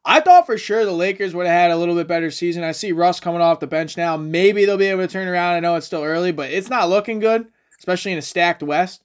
[0.04, 2.64] I thought for sure the Lakers would have had a little bit better season.
[2.64, 4.18] I see Russ coming off the bench now.
[4.18, 5.54] Maybe they'll be able to turn around.
[5.54, 9.04] I know it's still early, but it's not looking good, especially in a stacked West.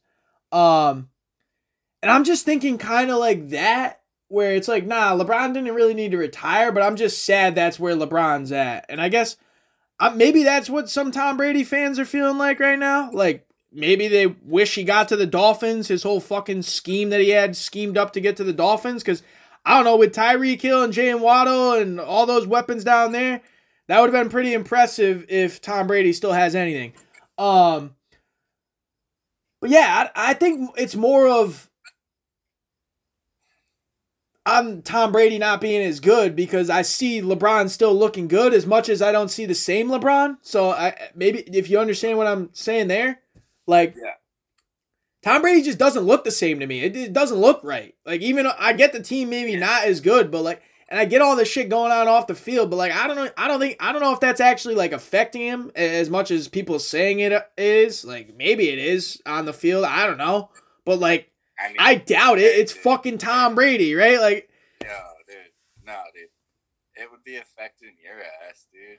[0.51, 1.11] Um,
[2.05, 5.95] and I'm just thinking kind of like that, where it's like, nah, LeBron didn't really
[5.95, 8.85] need to retire, but I'm just sad that's where LeBron's at.
[8.91, 9.39] And I guess
[9.99, 13.11] uh, maybe that's what some Tom Brady fans are feeling like right now.
[13.11, 17.31] Like, maybe they wish he got to the Dolphins, his whole fucking scheme that he
[17.31, 19.03] had schemed up to get to the Dolphins.
[19.03, 19.23] Because,
[19.65, 23.41] I don't know, with Tyreek Hill and Jaylen Waddle and all those weapons down there,
[23.89, 26.93] that would have been pretty impressive if Tom Brady still has anything.
[27.39, 27.95] Um,
[29.61, 31.71] but yeah, I, I think it's more of
[34.47, 38.67] I'm Tom Brady not being as good because I see LeBron still looking good as
[38.67, 40.37] much as I don't see the same LeBron.
[40.43, 43.21] So I maybe if you understand what I'm saying there,
[43.67, 44.13] like Yeah.
[45.23, 46.81] Tom Brady just doesn't look the same to me.
[46.81, 47.95] It, it doesn't look right.
[48.05, 51.23] Like even I get the team maybe not as good, but like and I get
[51.23, 53.61] all this shit going on off the field, but like I don't know I don't
[53.61, 57.21] think I don't know if that's actually like affecting him as much as people saying
[57.21, 58.05] it is.
[58.05, 60.51] Like maybe it is on the field, I don't know.
[60.85, 62.57] But like I mean, I doubt it.
[62.57, 64.21] It's fucking Tom Brady, right?
[64.21, 64.49] Like
[64.83, 64.89] No,
[65.29, 65.37] dude.
[65.87, 66.29] No, dude.
[66.97, 68.99] It would be affecting your ass, dude.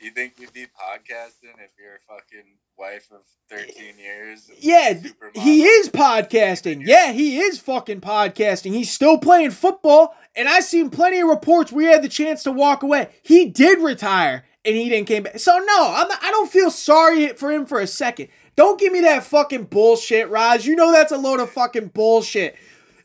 [0.00, 4.50] You think you'd be podcasting if you're a fucking wife of 13 years?
[4.58, 4.94] Yeah,
[5.34, 6.82] he is podcasting.
[6.84, 8.72] Yeah, he is fucking podcasting.
[8.72, 12.42] He's still playing football, and I've seen plenty of reports where he had the chance
[12.42, 13.08] to walk away.
[13.22, 15.38] He did retire, and he didn't came back.
[15.38, 18.28] So no, I'm not, I don't feel sorry for him for a second.
[18.56, 20.66] Don't give me that fucking bullshit, Raj.
[20.66, 22.56] You know that's a load of fucking bullshit.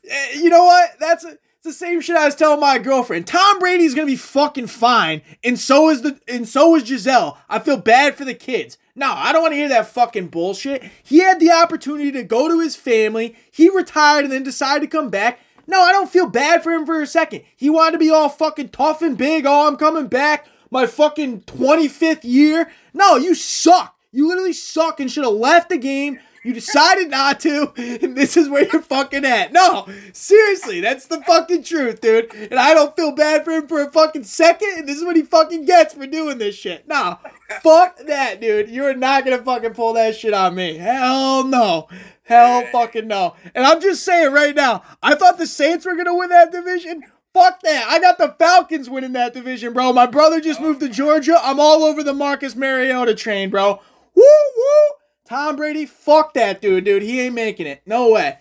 [0.08, 0.98] Eh, you know what?
[1.00, 3.26] That's a, it's the same shit I was telling my girlfriend.
[3.26, 7.36] Tom Brady's gonna be fucking fine, and so is the and so is Gisele.
[7.48, 8.78] I feel bad for the kids.
[8.94, 10.84] No, I don't want to hear that fucking bullshit.
[11.02, 13.36] He had the opportunity to go to his family.
[13.50, 15.40] He retired and then decided to come back.
[15.66, 17.42] No, I don't feel bad for him for a second.
[17.56, 19.46] He wanted to be all fucking tough and big.
[19.46, 20.46] Oh, I'm coming back.
[20.70, 22.70] My fucking 25th year.
[22.92, 23.96] No, you suck.
[24.12, 28.36] You literally suck and should have left the game you decided not to, and this
[28.36, 29.52] is where you're fucking at.
[29.52, 32.32] No, seriously, that's the fucking truth, dude.
[32.34, 35.16] And I don't feel bad for him for a fucking second, and this is what
[35.16, 36.88] he fucking gets for doing this shit.
[36.88, 37.18] Nah,
[37.62, 38.70] fuck that, dude.
[38.70, 40.76] You're not gonna fucking pull that shit on me.
[40.76, 41.88] Hell no.
[42.22, 43.34] Hell fucking no.
[43.54, 47.02] And I'm just saying right now, I thought the Saints were gonna win that division.
[47.34, 47.86] Fuck that.
[47.88, 49.92] I got the Falcons winning that division, bro.
[49.92, 51.38] My brother just moved to Georgia.
[51.40, 53.80] I'm all over the Marcus Mariota train, bro.
[54.14, 54.22] Woo
[54.56, 54.96] woo.
[55.26, 57.02] Tom Brady, fuck that dude, dude.
[57.02, 57.82] He ain't making it.
[57.86, 58.38] No way.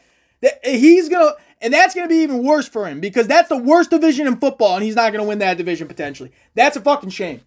[0.64, 4.26] He's gonna, and that's gonna be even worse for him because that's the worst division
[4.28, 6.32] in football, and he's not gonna win that division potentially.
[6.56, 7.42] That's a fucking shame.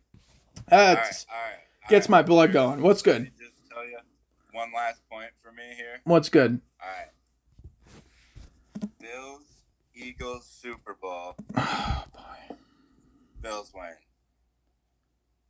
[0.70, 2.82] Uh, all right, all right, gets my blood going.
[2.82, 3.32] What's good?
[3.38, 3.98] Just tell you
[4.52, 6.00] one last point for me here.
[6.04, 6.60] What's good?
[6.80, 7.08] All right.
[9.00, 9.42] Bills,
[9.94, 11.36] Eagles, Super Bowl.
[11.56, 12.56] Oh boy.
[13.40, 13.94] Bills win.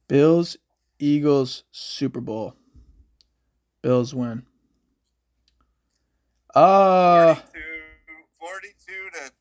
[0.08, 0.56] Bills,
[0.98, 2.54] Eagles, Super Bowl.
[3.82, 4.44] Bills win.
[6.54, 7.60] Uh 42,
[8.38, 9.32] 42 to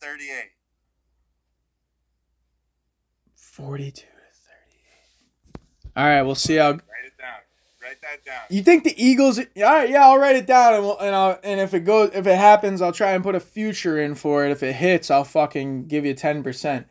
[0.00, 0.50] 38.
[3.34, 4.12] 42 to 38.
[5.96, 7.40] All right, we'll see how Write it down.
[7.82, 8.42] Write that down.
[8.48, 9.38] You think the Eagles?
[9.38, 12.12] All right, yeah, I'll write it down, and we'll, and I'll, and if it goes,
[12.14, 14.52] if it happens, I'll try and put a future in for it.
[14.52, 16.86] If it hits, I'll fucking give you ten percent.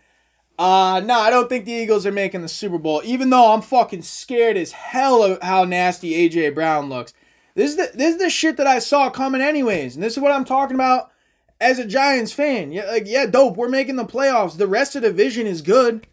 [0.58, 3.62] Uh, no, I don't think the Eagles are making the Super Bowl, even though I'm
[3.62, 7.14] fucking scared as hell of how nasty AJ Brown looks.
[7.56, 10.24] This is the this is the shit that I saw coming anyways, and this is
[10.24, 11.12] what I'm talking about
[11.60, 12.72] as a Giants fan.
[12.72, 13.58] Yeah, like yeah, dope.
[13.58, 14.58] We're making the playoffs.
[14.58, 16.08] The rest of the division is good.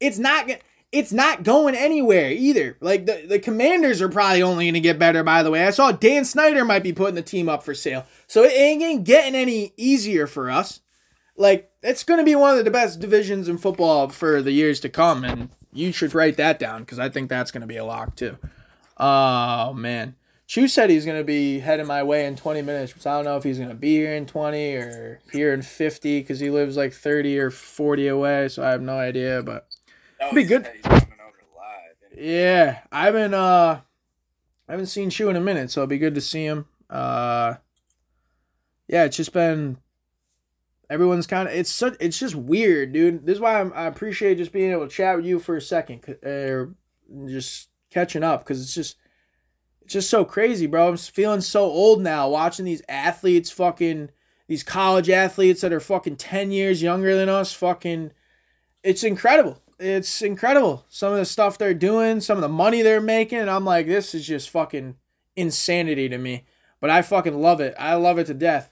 [0.00, 0.48] It's not
[0.90, 2.76] it's not going anywhere either.
[2.80, 5.66] Like the, the commanders are probably only gonna get better, by the way.
[5.66, 8.06] I saw Dan Snyder might be putting the team up for sale.
[8.26, 10.80] So it ain't getting any easier for us.
[11.36, 14.88] Like, it's gonna be one of the best divisions in football for the years to
[14.88, 18.16] come, and you should write that down because I think that's gonna be a lock
[18.16, 18.36] too.
[18.96, 20.16] Oh man.
[20.46, 23.36] Chu said he's gonna be heading my way in 20 minutes, which I don't know
[23.36, 26.94] if he's gonna be here in 20 or here in 50 because he lives like
[26.94, 29.42] 30 or 40 away, so I have no idea.
[29.42, 29.66] But
[30.20, 30.66] Oh, be good.
[30.74, 32.18] he's coming over live.
[32.18, 33.80] yeah, I haven't uh,
[34.68, 36.64] I haven't seen Chu in a minute, so it'll be good to see him.
[36.90, 37.54] Uh,
[38.88, 39.76] yeah, it's just been
[40.90, 43.26] everyone's kind of it's such it's just weird, dude.
[43.26, 45.62] This is why I'm, I appreciate just being able to chat with you for a
[45.62, 46.74] second, or
[47.10, 48.96] uh, just catching up because it's just
[49.82, 50.88] it's just so crazy, bro.
[50.88, 54.10] I'm feeling so old now watching these athletes fucking
[54.46, 58.12] these college athletes that are fucking 10 years younger than us fucking
[58.82, 59.62] it's incredible.
[59.78, 60.86] It's incredible.
[60.88, 63.86] Some of the stuff they're doing, some of the money they're making, and I'm like
[63.86, 64.96] this is just fucking
[65.36, 66.44] insanity to me.
[66.80, 67.74] But I fucking love it.
[67.78, 68.70] I love it to death.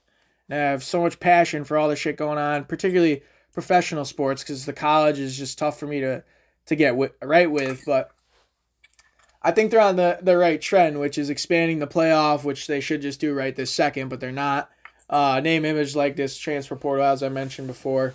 [0.48, 3.22] And I have so much passion for all the shit going on, particularly
[3.52, 6.22] professional sports cuz the college is just tough for me to
[6.66, 8.10] to get with, right with, but
[9.46, 12.80] I think they're on the, the right trend, which is expanding the playoff, which they
[12.80, 14.68] should just do right this second, but they're not.
[15.08, 18.14] Uh, name, image, like this transfer portal, as I mentioned before.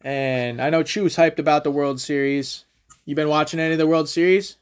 [0.00, 2.64] And I know Chu's hyped about the World Series.
[3.04, 4.56] You been watching any of the World Series?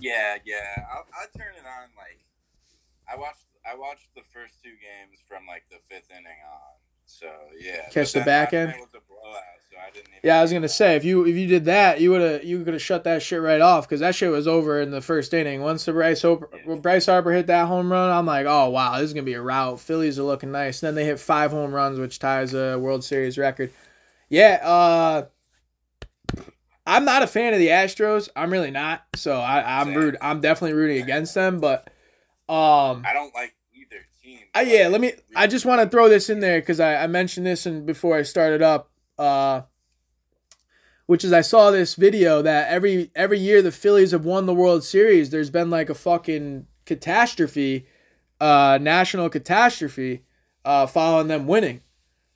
[0.00, 0.84] Yeah, yeah.
[0.92, 1.90] I'll, I'll turn it on.
[1.96, 2.24] Like,
[3.08, 6.76] I watched, I watched the first two games from like the fifth inning on.
[7.06, 7.26] So
[7.58, 8.70] yeah, Catch the back end?
[8.70, 11.46] last was a blowout, so I Yeah, I was gonna say if you if you
[11.46, 14.14] did that, you would have you could have shut that shit right off because that
[14.14, 15.62] shit was over in the first inning.
[15.62, 16.48] Once the Bryce Harper,
[16.80, 19.42] Bryce Harper hit that home run, I'm like, oh wow, this is gonna be a
[19.42, 19.80] rout.
[19.80, 20.80] Phillies are looking nice.
[20.80, 23.72] then they hit five home runs, which ties a World Series record.
[24.28, 25.26] Yeah, uh,
[26.86, 28.28] I'm not a fan of the Astros.
[28.36, 29.04] I'm really not.
[29.14, 29.96] So I, I'm Same.
[29.96, 30.16] root.
[30.20, 31.58] I'm definitely rooting against them.
[31.60, 31.88] But
[32.48, 33.55] um, I don't like
[34.26, 34.38] team.
[34.54, 35.12] uh, yeah, let me.
[35.34, 38.16] I just want to throw this in there because I, I mentioned this and before
[38.16, 39.62] I started up, uh,
[41.06, 44.54] which is I saw this video that every every year the Phillies have won the
[44.54, 45.30] World Series.
[45.30, 47.86] There's been like a fucking catastrophe,
[48.40, 50.22] uh, national catastrophe,
[50.64, 51.82] uh, following them winning.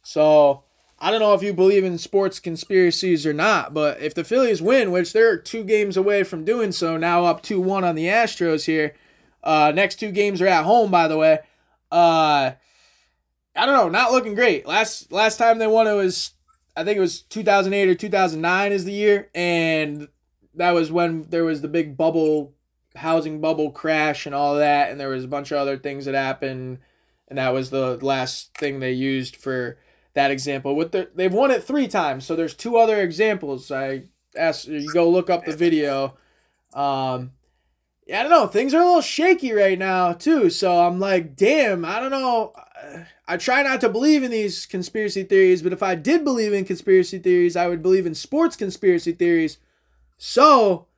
[0.02, 0.64] So
[0.98, 4.62] I don't know if you believe in sports conspiracies or not, but if the Phillies
[4.62, 8.06] win, which they're two games away from doing so, now up 2 1 on the
[8.06, 8.94] Astros here.
[9.42, 11.38] Uh, next two games are at home, by the way.
[11.90, 12.52] Uh,
[13.56, 14.66] I don't know, not looking great.
[14.66, 16.34] Last last time they won, it was
[16.76, 20.08] I think it was 2008 or 2009 is the year, and
[20.54, 22.54] that was when there was the big bubble,
[22.96, 26.14] housing bubble crash and all that, and there was a bunch of other things that
[26.14, 26.78] happened,
[27.28, 29.78] and that was the last thing they used for
[30.14, 30.76] that example.
[30.76, 33.70] With the they've won it three times, so there's two other examples.
[33.70, 34.04] I
[34.36, 36.16] asked you go look up the video.
[36.72, 37.32] Um,
[38.10, 38.48] yeah, I don't know.
[38.48, 40.50] Things are a little shaky right now too.
[40.50, 42.52] So I'm like, damn, I don't know.
[43.28, 46.64] I try not to believe in these conspiracy theories, but if I did believe in
[46.64, 49.58] conspiracy theories, I would believe in sports conspiracy theories.
[50.18, 50.88] So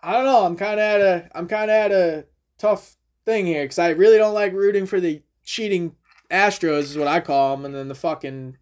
[0.00, 0.44] I don't know.
[0.44, 2.24] I'm kind of at a I'm kind of at a
[2.58, 5.94] tough thing here because I really don't like rooting for the cheating
[6.28, 8.56] Astros is what I call them, and then the fucking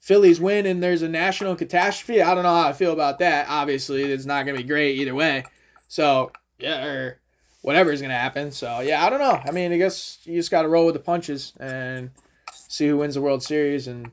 [0.00, 2.20] Phillies win and there's a national catastrophe.
[2.20, 3.46] I don't know how I feel about that.
[3.48, 5.44] Obviously, it's not gonna be great either way.
[5.86, 7.20] So yeah, or
[7.62, 8.50] whatever is gonna happen.
[8.50, 9.40] So yeah, I don't know.
[9.44, 12.10] I mean, I guess you just gotta roll with the punches and
[12.52, 14.10] see who wins the World Series and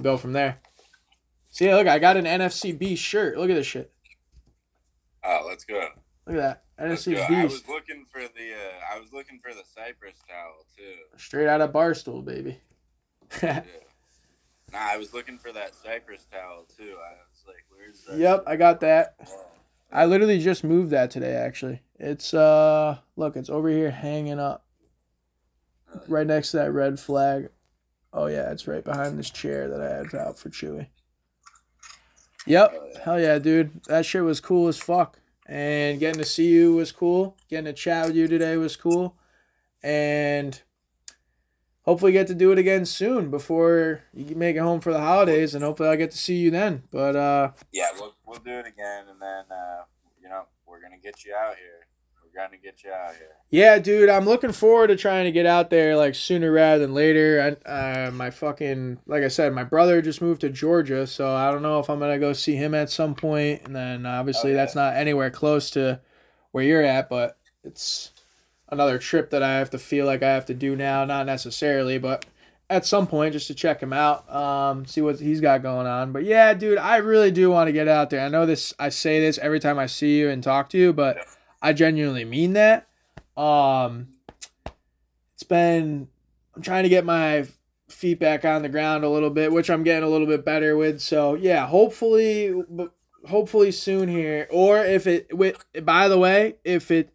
[0.00, 0.60] go from there.
[1.50, 3.36] See, look, I got an NFC B shirt.
[3.36, 3.92] Look at this shit.
[5.24, 5.88] Oh, let's go.
[6.26, 6.64] Look at that.
[6.78, 7.28] Let's NFC go.
[7.28, 7.34] B.
[7.34, 11.18] I was looking for the uh, I was looking for the Cypress towel too.
[11.18, 12.60] Straight out of Barstool, baby.
[13.42, 13.62] Yeah.
[14.72, 16.94] Nah, I was looking for that Cypress towel too.
[16.96, 19.16] I was like, "Where's that?" yep, I got that.
[19.92, 21.82] I literally just moved that today actually.
[21.98, 24.64] It's uh look, it's over here hanging up.
[26.08, 27.50] Right next to that red flag.
[28.12, 30.86] Oh yeah, it's right behind this chair that I had out for Chewy.
[32.46, 32.96] Yep.
[33.04, 33.84] Hell yeah, dude.
[33.84, 35.18] That shit was cool as fuck.
[35.46, 37.36] And getting to see you was cool.
[37.48, 39.16] Getting to chat with you today was cool.
[39.82, 40.60] And
[41.82, 45.54] hopefully get to do it again soon before you make it home for the holidays
[45.54, 46.84] and hopefully I'll get to see you then.
[46.90, 49.82] But uh Yeah, we'll we'll do it again, and then uh,
[50.22, 51.86] you know we're gonna get you out here.
[52.24, 53.36] We're gonna get you out here.
[53.50, 56.94] Yeah, dude, I'm looking forward to trying to get out there like sooner rather than
[56.94, 57.56] later.
[57.66, 61.50] I, uh, my fucking, like I said, my brother just moved to Georgia, so I
[61.50, 63.62] don't know if I'm gonna go see him at some point.
[63.66, 64.60] And then obviously Oh, yeah.
[64.60, 66.00] that's not anywhere close to
[66.52, 68.12] where you're at, but it's
[68.70, 71.04] another trip that I have to feel like I have to do now.
[71.04, 72.24] Not necessarily, but
[72.72, 76.10] at some point just to check him out, um, see what he's got going on.
[76.10, 78.24] But yeah, dude, I really do want to get out there.
[78.24, 78.72] I know this.
[78.78, 81.18] I say this every time I see you and talk to you, but
[81.60, 82.88] I genuinely mean that.
[83.36, 84.14] Um,
[85.34, 86.08] it's been
[86.56, 87.46] I'm trying to get my
[87.88, 90.74] feet back on the ground a little bit, which I'm getting a little bit better
[90.74, 91.02] with.
[91.02, 92.54] So yeah, hopefully,
[93.28, 94.48] hopefully soon here.
[94.50, 95.30] Or if it,
[95.84, 97.12] by the way, if it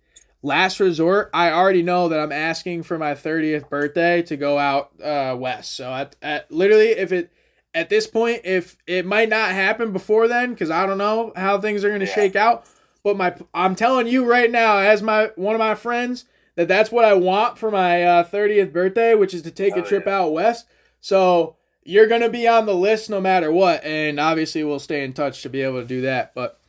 [0.47, 4.91] last resort, I already know that I'm asking for my 30th birthday to go out
[5.01, 5.75] uh, west.
[5.75, 7.31] So at, at literally, if it
[7.73, 11.59] at this point, if it might not happen before then, because I don't know how
[11.61, 12.15] things are going to Yeah.
[12.15, 12.65] shake out.
[13.03, 16.25] But my, I'm telling you right now, as my one of my friends,
[16.55, 19.81] that that's what I want for my uh, 30th birthday, which is to take a
[19.81, 20.19] Oh, trip yeah.
[20.19, 20.65] out west.
[20.99, 25.13] So you're gonna be on the list no matter what, and obviously we'll stay in
[25.13, 26.33] touch to be able to do that.
[26.33, 26.59] But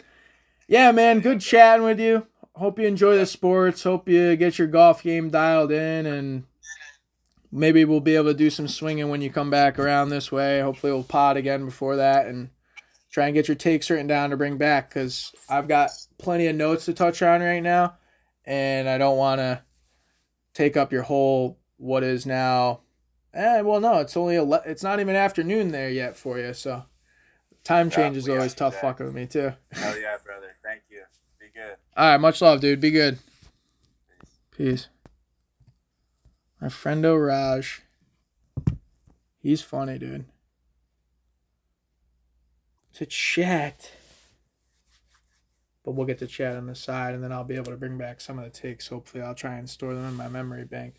[0.68, 2.26] yeah, man, good chatting with you.
[2.58, 3.84] Hope you enjoy the sports.
[3.84, 6.44] Hope you get your golf game dialed in, and
[7.52, 10.60] maybe we'll be able to do some swinging when you come back around this way.
[10.60, 12.50] Hopefully we'll pod again before that and
[13.12, 16.56] try and get your takes written down to bring back because I've got plenty of
[16.56, 17.96] notes to touch on right now,
[18.44, 19.62] and I don't want to
[20.52, 22.80] take up your whole what is now.
[23.34, 26.86] Eh, well, no, it's only ele- it's not even afternoon there yet for you, so
[27.62, 29.52] time Yeah, change is always tough fucking with me too.
[29.70, 30.56] Hell yeah, brother.
[30.64, 31.02] Thank you.
[31.38, 31.76] Be good.
[31.98, 32.80] All right, much love, dude.
[32.80, 33.18] Be good.
[34.56, 34.86] Peace.
[36.60, 37.82] My friendo Raj.
[39.40, 40.26] He's funny, dude.
[42.92, 43.90] To chat.
[45.84, 47.98] But we'll get to chat on the side, and then I'll be able to bring
[47.98, 48.86] back some of the takes.
[48.86, 50.94] Hopefully, I'll try and store them in my memory bank.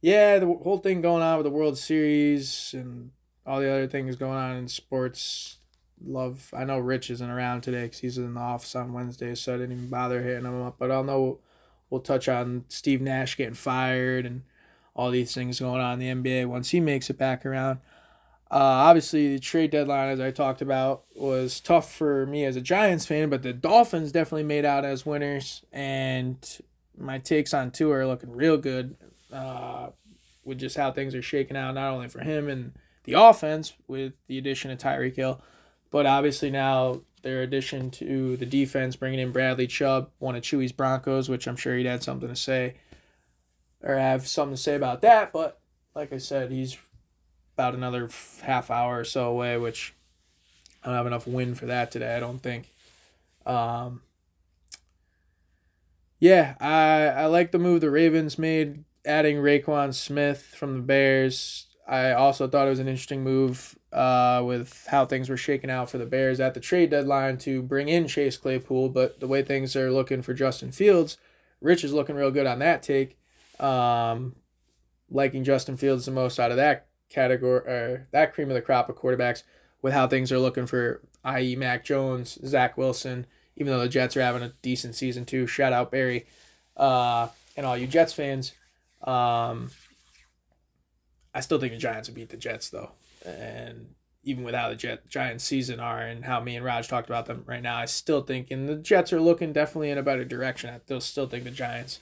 [0.00, 3.10] Yeah, the whole thing going on with the World Series and
[3.44, 5.58] all the other things going on in sports.
[6.04, 6.52] Love.
[6.56, 9.58] I know Rich isn't around today because he's in the office on Wednesday, so I
[9.58, 10.76] didn't even bother hitting him up.
[10.78, 11.38] But I'll know
[11.90, 14.42] we'll touch on Steve Nash getting fired and
[14.94, 17.78] all these things going on in the NBA once he makes it back around.
[18.50, 22.60] Uh, obviously, the trade deadline, as I talked about, was tough for me as a
[22.60, 26.36] Giants fan, but the Dolphins definitely made out as winners, and
[26.98, 28.96] my takes on Tua are looking real good
[29.32, 29.88] uh,
[30.44, 32.72] with just how things are shaking out, not only for him and
[33.04, 35.40] the offense with the addition of Tyreek Hill,
[35.92, 40.72] but obviously now their addition to the defense, bringing in Bradley Chubb, one of Chewy's
[40.72, 42.74] Broncos, which I'm sure he'd had something to say
[43.82, 45.32] or have something to say about that.
[45.32, 45.60] But
[45.94, 46.76] like I said, he's
[47.54, 48.08] about another
[48.42, 49.94] half hour or so away, which
[50.82, 52.16] I don't have enough wind for that today.
[52.16, 52.68] I don't think.
[53.44, 54.02] Um,
[56.18, 61.66] yeah, I I like the move the Ravens made, adding Roquan Smith from the Bears.
[61.86, 65.90] I also thought it was an interesting move uh, with how things were shaking out
[65.90, 69.42] for the Bears at the trade deadline to bring in Chase Claypool, but the way
[69.42, 71.18] things are looking for Justin Fields,
[71.60, 73.18] Rich is looking real good on that take.
[73.60, 74.36] Um,
[75.10, 78.88] liking Justin Fields the most out of that category, or that cream of the crop
[78.88, 79.42] of quarterbacks,
[79.82, 83.26] with how things are looking for, i.e., Mac Jones, Zach Wilson,
[83.56, 85.46] even though the Jets are having a decent season too.
[85.46, 86.26] Shout out Barry
[86.76, 88.52] uh, and all you Jets fans.
[89.02, 89.70] Um,
[91.34, 92.92] I still think the Giants will beat the Jets though,
[93.24, 97.26] and even without the Jet Giants season are and how me and Raj talked about
[97.26, 100.24] them right now, I still think and the Jets are looking definitely in a better
[100.24, 100.70] direction.
[100.70, 102.00] I still still think the Giants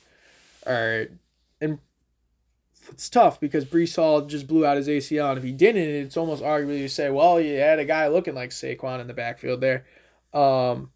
[0.66, 1.06] are
[1.60, 1.78] and
[2.88, 6.16] it's tough because Breece Hall just blew out his ACL, and if he didn't, it's
[6.16, 9.60] almost arguably you say, well, you had a guy looking like Saquon in the backfield
[9.60, 9.84] there.
[10.32, 10.90] Um,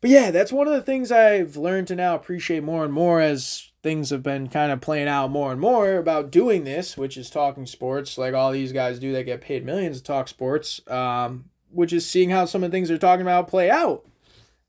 [0.00, 3.20] but yeah, that's one of the things I've learned to now appreciate more and more
[3.20, 7.16] as things have been kind of playing out more and more about doing this, which
[7.16, 10.80] is talking sports, like all these guys do that get paid millions to talk sports,
[10.88, 14.04] um, which is seeing how some of the things they're talking about play out.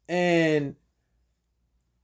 [0.07, 0.75] And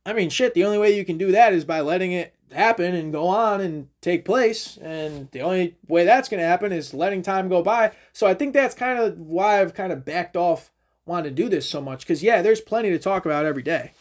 [0.05, 2.93] I mean, shit, the only way you can do that is by letting it happen
[2.93, 4.77] and go on and take place.
[4.77, 7.91] And the only way that's going to happen is letting time go by.
[8.13, 10.71] So I think that's kind of why I've kind of backed off
[11.05, 12.01] wanting to do this so much.
[12.01, 13.93] Because, yeah, there's plenty to talk about every day.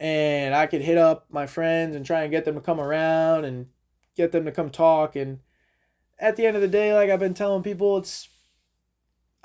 [0.00, 3.44] And I could hit up my friends and try and get them to come around
[3.44, 3.66] and
[4.16, 5.16] get them to come talk.
[5.16, 5.40] And
[6.18, 8.28] at the end of the day, like I've been telling people, it's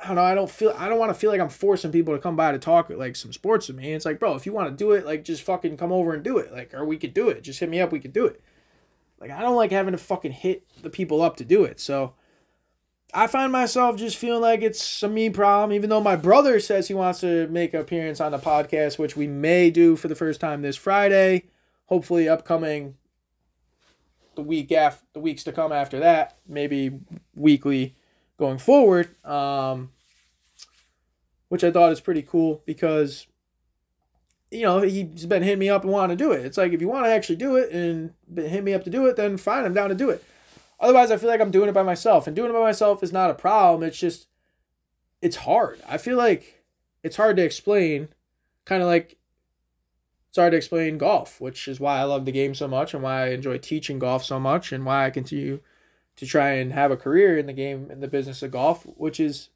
[0.03, 0.23] I don't know.
[0.23, 0.73] I don't feel.
[0.77, 3.15] I don't want to feel like I'm forcing people to come by to talk like
[3.15, 3.93] some sports with me.
[3.93, 6.23] It's like, bro, if you want to do it, like just fucking come over and
[6.23, 6.51] do it.
[6.51, 7.43] Like, or we could do it.
[7.43, 7.91] Just hit me up.
[7.91, 8.41] We could do it.
[9.19, 11.79] Like, I don't like having to fucking hit the people up to do it.
[11.79, 12.15] So,
[13.13, 15.71] I find myself just feeling like it's a me problem.
[15.71, 19.15] Even though my brother says he wants to make an appearance on the podcast, which
[19.15, 21.43] we may do for the first time this Friday.
[21.87, 22.95] Hopefully, upcoming
[24.35, 26.99] the week after the weeks to come after that, maybe
[27.35, 27.95] weekly
[28.37, 29.91] going forward, um,
[31.49, 33.27] which I thought is pretty cool because,
[34.49, 36.45] you know, he's been hitting me up and wanting to do it.
[36.45, 39.05] It's like, if you want to actually do it and hit me up to do
[39.05, 40.23] it, then fine, I'm down to do it.
[40.83, 42.27] Otherwise, I feel like I'm doing it by myself.
[42.27, 43.87] And doing it by myself is not a problem.
[43.87, 44.27] It's just,
[45.21, 45.81] it's hard.
[45.87, 46.61] I feel like
[47.03, 48.09] it's hard to explain,
[48.65, 49.15] kind of like
[50.27, 53.01] it's hard to explain golf, which is why I love the game so much and
[53.01, 55.61] why I enjoy teaching golf so much and why I continue
[56.17, 59.21] to try and have a career in the game in the business of golf, which
[59.21, 59.47] is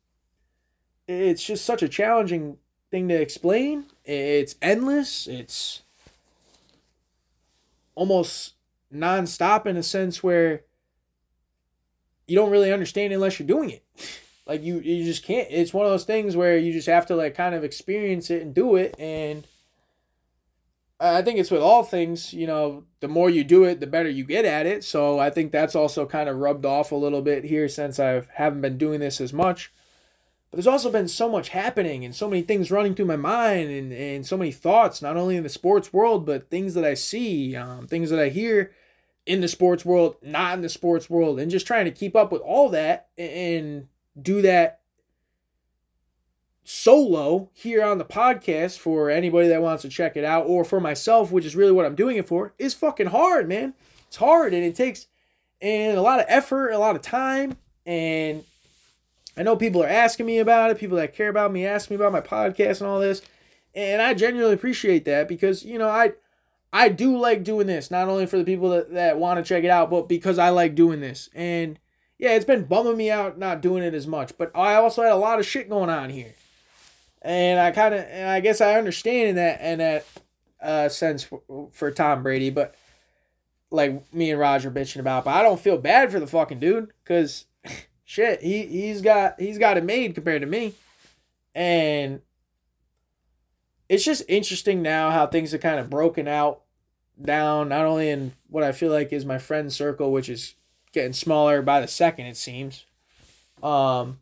[1.10, 2.58] it's just such a challenging
[2.90, 3.88] thing to explain.
[4.06, 5.28] It's endless.
[5.28, 5.82] It's
[7.96, 8.54] almost
[8.94, 10.62] nonstop in a sense where
[12.28, 13.84] you don't really understand unless you're doing it.
[14.46, 15.48] like you you just can't.
[15.50, 18.42] It's one of those things where you just have to like kind of experience it
[18.42, 19.46] and do it and
[21.00, 24.10] I think it's with all things, you know, the more you do it, the better
[24.10, 24.84] you get at it.
[24.84, 28.24] So I think that's also kind of rubbed off a little bit here since I
[28.34, 29.72] haven't been doing this as much.
[30.50, 33.70] But there's also been so much happening and so many things running through my mind
[33.70, 36.96] and, and so many thoughts, not only in the sports world, but things that I
[36.96, 38.72] see, um, things that I hear
[39.28, 42.32] in the sports world, not in the sports world, and just trying to keep up
[42.32, 43.88] with all that and
[44.20, 44.80] do that
[46.64, 50.80] solo here on the podcast for anybody that wants to check it out or for
[50.80, 53.74] myself, which is really what I'm doing it for, is fucking hard, man.
[54.08, 55.08] It's hard and it takes
[55.62, 58.44] and a lot of effort, a lot of time, and
[59.36, 60.78] I know people are asking me about it.
[60.78, 63.22] People that care about me ask me about my podcast and all this,
[63.74, 66.14] and I genuinely appreciate that because you know I
[66.74, 69.64] I do like doing this not only for the people that, that want to check
[69.64, 71.30] it out, but because I like doing this.
[71.34, 71.80] And
[72.18, 75.12] yeah, it's been bumming me out not doing it as much, but I also had
[75.12, 76.34] a lot of shit going on here
[77.22, 80.06] and I kind of, and I guess I understand in that in that
[80.62, 82.76] uh, sense for, for Tom Brady, but
[83.70, 86.92] like me and Roger bitching about, but I don't feel bad for the fucking dude
[87.04, 87.46] because
[88.06, 90.74] shit, he he's got he's got it made compared to me,
[91.54, 92.22] and
[93.90, 96.62] it's just interesting now how things are kind of broken out
[97.22, 100.56] down not only in what I feel like is my friend circle, which is
[100.92, 102.86] getting smaller by the second it seems,
[103.64, 104.20] um,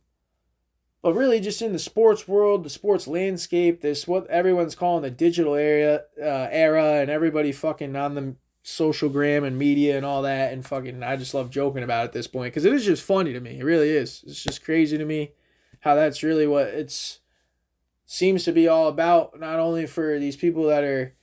[1.02, 5.12] but really just in the sports world, the sports landscape, this what everyone's calling the
[5.12, 10.24] digital area uh, era, and everybody fucking on the social gram and media and all
[10.24, 13.04] that, and fucking I just love joking about at this point because it is just
[13.04, 13.60] funny to me.
[13.60, 14.24] It really is.
[14.26, 15.34] It's just crazy to me
[15.82, 17.20] how that's really what it's
[18.06, 19.40] seems to be all about.
[19.40, 21.14] Not only for these people that are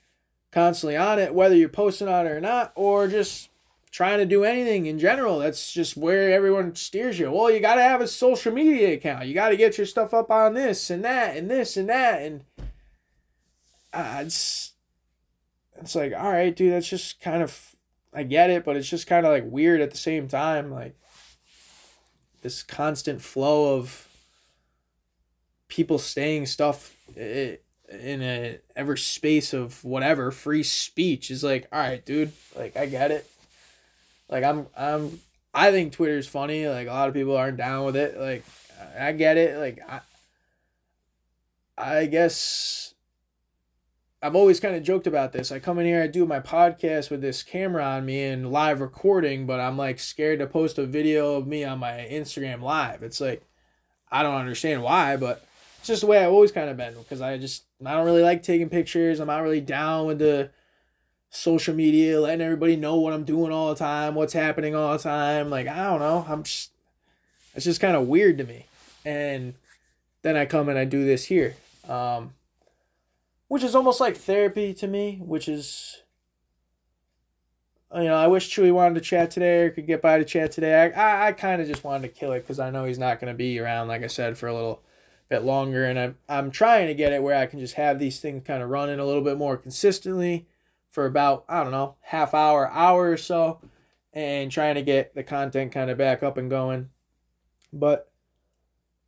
[0.51, 3.49] constantly on it, whether you're posting on it or not, or just
[3.91, 5.39] trying to do anything in general.
[5.39, 7.31] That's just where everyone steers you.
[7.31, 9.27] Well, you got to have a social media account.
[9.27, 12.23] You got to get your stuff up on this and that and this and that
[12.23, 12.45] and
[13.93, 14.73] uh, it's
[15.79, 16.73] it's like all right, dude.
[16.73, 17.75] That's just kind of
[18.15, 20.71] I get it, but it's just kind of like weird at the same time.
[20.71, 20.97] Like
[22.41, 24.09] this constant flow of
[25.73, 27.57] people saying stuff eh,
[27.89, 32.77] eh, in a ever space of whatever free speech is like all right dude like
[32.77, 33.27] i get it.
[34.29, 35.21] Like i'm i'm
[35.55, 36.69] i think twitter's funny.
[36.69, 38.19] Like a lot of people aren't down with it.
[38.19, 38.45] Like
[39.01, 39.57] i get it.
[39.59, 40.01] Like i
[41.79, 42.93] i guess
[44.23, 45.51] i've always kind of joked about this.
[45.51, 48.83] I come in here i do my podcast with this camera on me and live
[48.83, 53.03] recording but i'm like scared to post a video of me on my instagram live.
[53.03, 53.43] It's like
[54.11, 55.47] i don't understand why but
[55.83, 58.23] it's just the way I've always kind of been because I just I don't really
[58.23, 59.19] like taking pictures.
[59.19, 60.51] I'm not really down with the
[61.29, 65.03] social media, letting everybody know what I'm doing all the time, what's happening all the
[65.03, 65.51] time.
[65.51, 66.71] Like I don't know, I'm just
[67.57, 68.67] it's just kind of weird to me.
[69.05, 69.55] And
[70.23, 71.57] then I come and I do this here,
[71.89, 72.35] um,
[73.49, 75.21] which is almost like therapy to me.
[75.21, 76.03] Which is
[77.93, 80.53] you know, I wish Chewy wanted to chat today or could get by to chat
[80.53, 80.81] today.
[80.81, 83.19] I I, I kind of just wanted to kill it because I know he's not
[83.19, 84.81] going to be around, like I said, for a little
[85.33, 88.21] bit longer and I'm, I'm trying to get it where I can just have these
[88.21, 90.47] things kind of running a little bit more consistently
[90.91, 93.61] for about I don't know half hour hour or so
[94.13, 96.91] and trying to get the content kind of back up and going.
[97.73, 98.11] But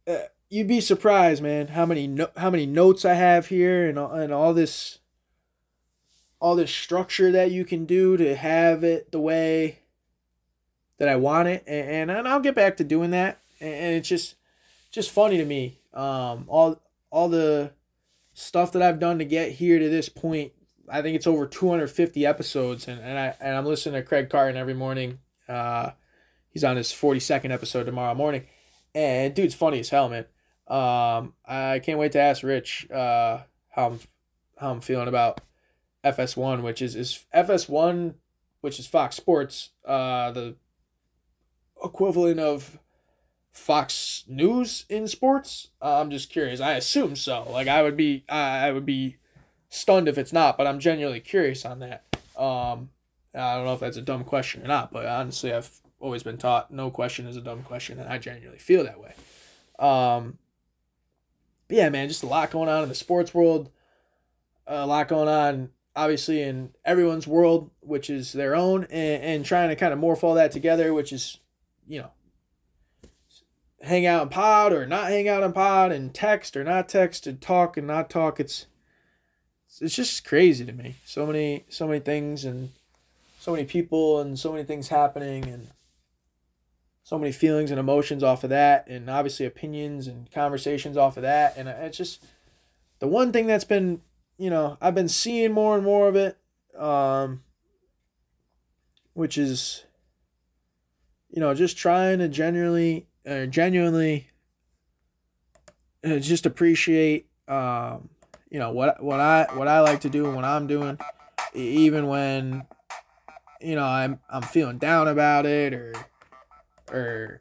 [0.08, 3.98] uh, you'd be surprised man how many no- how many notes I have here and
[3.98, 5.00] and all this
[6.40, 9.80] all this structure that you can do to have it the way
[10.98, 14.36] that I want it and, and I'll get back to doing that and it's just
[14.90, 17.72] just funny to me um, all all the
[18.32, 20.52] stuff that I've done to get here to this point.
[20.90, 24.56] I think it's over 250 episodes, and, and I and I'm listening to Craig Carton
[24.56, 25.20] every morning.
[25.48, 25.92] Uh,
[26.50, 28.46] he's on his 42nd episode tomorrow morning,
[28.94, 30.26] and dude's funny as hell, man.
[30.66, 33.40] Um, I can't wait to ask Rich uh,
[33.70, 34.00] how I'm
[34.58, 35.40] how I'm feeling about
[36.04, 38.14] FS1, which is is FS1,
[38.60, 40.56] which is Fox Sports, uh, the
[41.82, 42.78] equivalent of
[43.54, 45.68] Fox News in sports?
[45.80, 46.60] Uh, I'm just curious.
[46.60, 47.46] I assume so.
[47.50, 49.16] Like I would be, I would be
[49.68, 50.58] stunned if it's not.
[50.58, 52.04] But I'm genuinely curious on that.
[52.36, 52.90] Um,
[53.34, 54.92] I don't know if that's a dumb question or not.
[54.92, 58.58] But honestly, I've always been taught no question is a dumb question, and I genuinely
[58.58, 59.14] feel that way.
[59.78, 60.38] Um,
[61.68, 63.70] but yeah, man, just a lot going on in the sports world.
[64.66, 69.68] A lot going on, obviously, in everyone's world, which is their own, and, and trying
[69.68, 71.38] to kind of morph all that together, which is,
[71.86, 72.10] you know,
[73.84, 77.26] hang out in pod or not hang out in pod and text or not text
[77.26, 78.40] and talk and not talk.
[78.40, 78.66] It's
[79.80, 80.96] it's just crazy to me.
[81.04, 82.70] So many so many things and
[83.38, 85.68] so many people and so many things happening and
[87.02, 91.22] so many feelings and emotions off of that and obviously opinions and conversations off of
[91.22, 91.56] that.
[91.56, 92.24] And it's just
[92.98, 94.00] the one thing that's been
[94.38, 96.38] you know i've been seeing more and more of it
[96.78, 97.42] um
[99.12, 99.84] which is
[101.30, 104.28] you know just trying to genuinely uh, genuinely
[106.04, 108.08] uh, just appreciate um,
[108.50, 110.98] you know what what I what I like to do and what I'm doing,
[111.54, 112.64] even when
[113.60, 115.94] you know I'm I'm feeling down about it or
[116.92, 117.40] or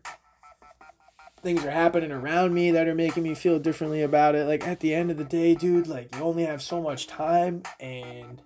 [1.41, 4.47] things are happening around me that are making me feel differently about it.
[4.47, 7.63] Like at the end of the day, dude, like you only have so much time
[7.79, 8.41] and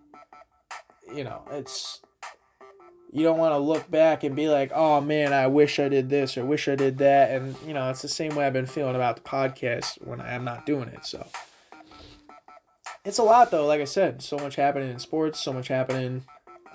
[1.14, 2.02] you know, it's
[3.18, 6.08] you don't want to look back and be like, oh man, I wish I did
[6.10, 7.32] this or wish I did that.
[7.32, 10.44] And, you know, it's the same way I've been feeling about the podcast when I'm
[10.44, 11.04] not doing it.
[11.04, 11.26] So
[13.04, 13.66] it's a lot, though.
[13.66, 16.26] Like I said, so much happening in sports, so much happening,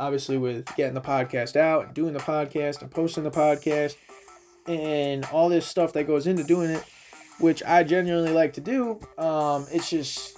[0.00, 3.94] obviously, with getting the podcast out and doing the podcast and posting the podcast
[4.66, 6.84] and all this stuff that goes into doing it,
[7.38, 8.98] which I genuinely like to do.
[9.16, 10.36] Um, it's just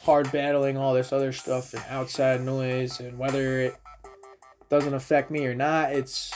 [0.00, 3.76] hard battling all this other stuff and outside noise and whether it
[4.68, 5.92] doesn't affect me or not.
[5.92, 6.32] It's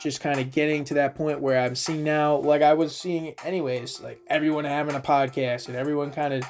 [0.00, 3.34] just kind of getting to that point where I'm seeing now, like I was seeing
[3.44, 6.44] anyways, like everyone having a podcast and everyone kind of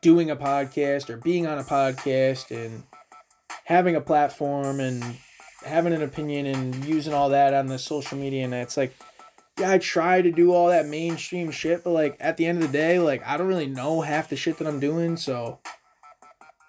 [0.00, 2.84] doing a podcast or being on a podcast and
[3.64, 5.16] having a platform and
[5.64, 8.96] having an opinion and using all that on the social media and it's like
[9.58, 12.70] yeah, I try to do all that mainstream shit, but like at the end of
[12.70, 15.58] the day, like I don't really know half the shit that I'm doing, so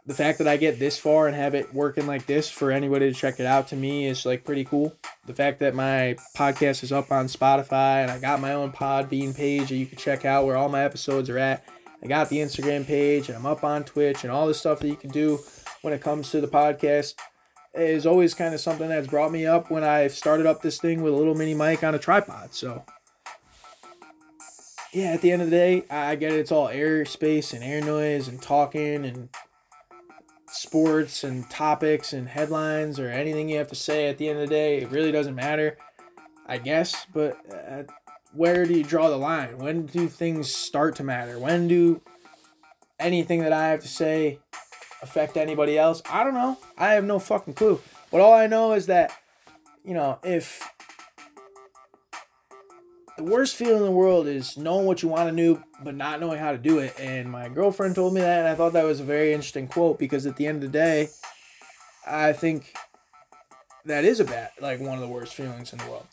[0.09, 3.13] the fact that I get this far and have it working like this for anybody
[3.13, 4.97] to check it out to me is like pretty cool.
[5.27, 9.37] The fact that my podcast is up on Spotify and I got my own Podbean
[9.37, 11.63] page that you can check out where all my episodes are at.
[12.01, 14.87] I got the Instagram page and I'm up on Twitch and all the stuff that
[14.87, 15.41] you can do
[15.83, 17.13] when it comes to the podcast.
[17.75, 21.03] is always kind of something that's brought me up when I started up this thing
[21.03, 22.55] with a little mini mic on a tripod.
[22.55, 22.83] So,
[24.91, 26.39] yeah, at the end of the day, I get it.
[26.39, 29.29] It's all air space and air noise and talking and
[30.51, 34.07] sports and topics and headlines or anything you have to say.
[34.07, 35.77] At the end of the day, it really doesn't matter,
[36.45, 37.05] I guess.
[37.13, 37.83] But uh,
[38.33, 39.57] where do you draw the line?
[39.57, 41.39] When do things start to matter?
[41.39, 42.01] When do
[42.99, 44.39] anything that I have to say
[45.01, 46.01] affect anybody else?
[46.09, 46.57] I don't know.
[46.77, 47.81] I have no fucking clue.
[48.11, 49.11] But all I know is that,
[49.83, 50.67] you know, if
[53.19, 56.21] the worst feeling in the world is knowing what you want to do but not
[56.21, 56.97] knowing how to do it.
[56.97, 59.99] And my girlfriend told me that, and I thought that was a very interesting quote
[59.99, 61.09] because at the end of the day,
[62.07, 62.73] I think
[63.85, 66.07] that is a bad, like one of the worst feelings in the world.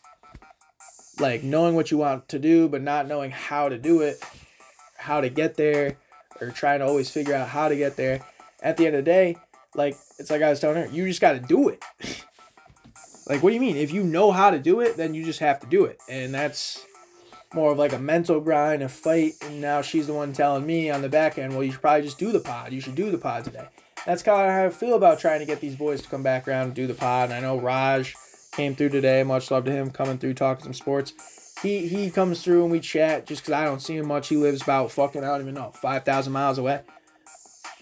[1.20, 4.20] Like knowing what you want to do but not knowing how to do it,
[4.96, 5.98] how to get there,
[6.40, 8.20] or trying to always figure out how to get there.
[8.62, 9.36] At the end of the day,
[9.76, 11.84] like it's like I was telling her, you just got to do it.
[13.28, 13.76] like what do you mean?
[13.76, 16.34] If you know how to do it, then you just have to do it, and
[16.34, 16.84] that's
[17.57, 19.34] more of like a mental grind, a fight.
[19.42, 22.02] And now she's the one telling me on the back end, well, you should probably
[22.02, 22.72] just do the pod.
[22.72, 23.66] You should do the pod today.
[24.04, 26.46] That's kind of how I feel about trying to get these boys to come back
[26.46, 27.30] around and do the pod.
[27.30, 28.14] And I know Raj
[28.52, 29.24] came through today.
[29.24, 31.14] Much love to him coming through talking some sports.
[31.62, 34.28] He he comes through and we chat just because I don't see him much.
[34.28, 36.82] He lives about fucking I don't even know five thousand miles away.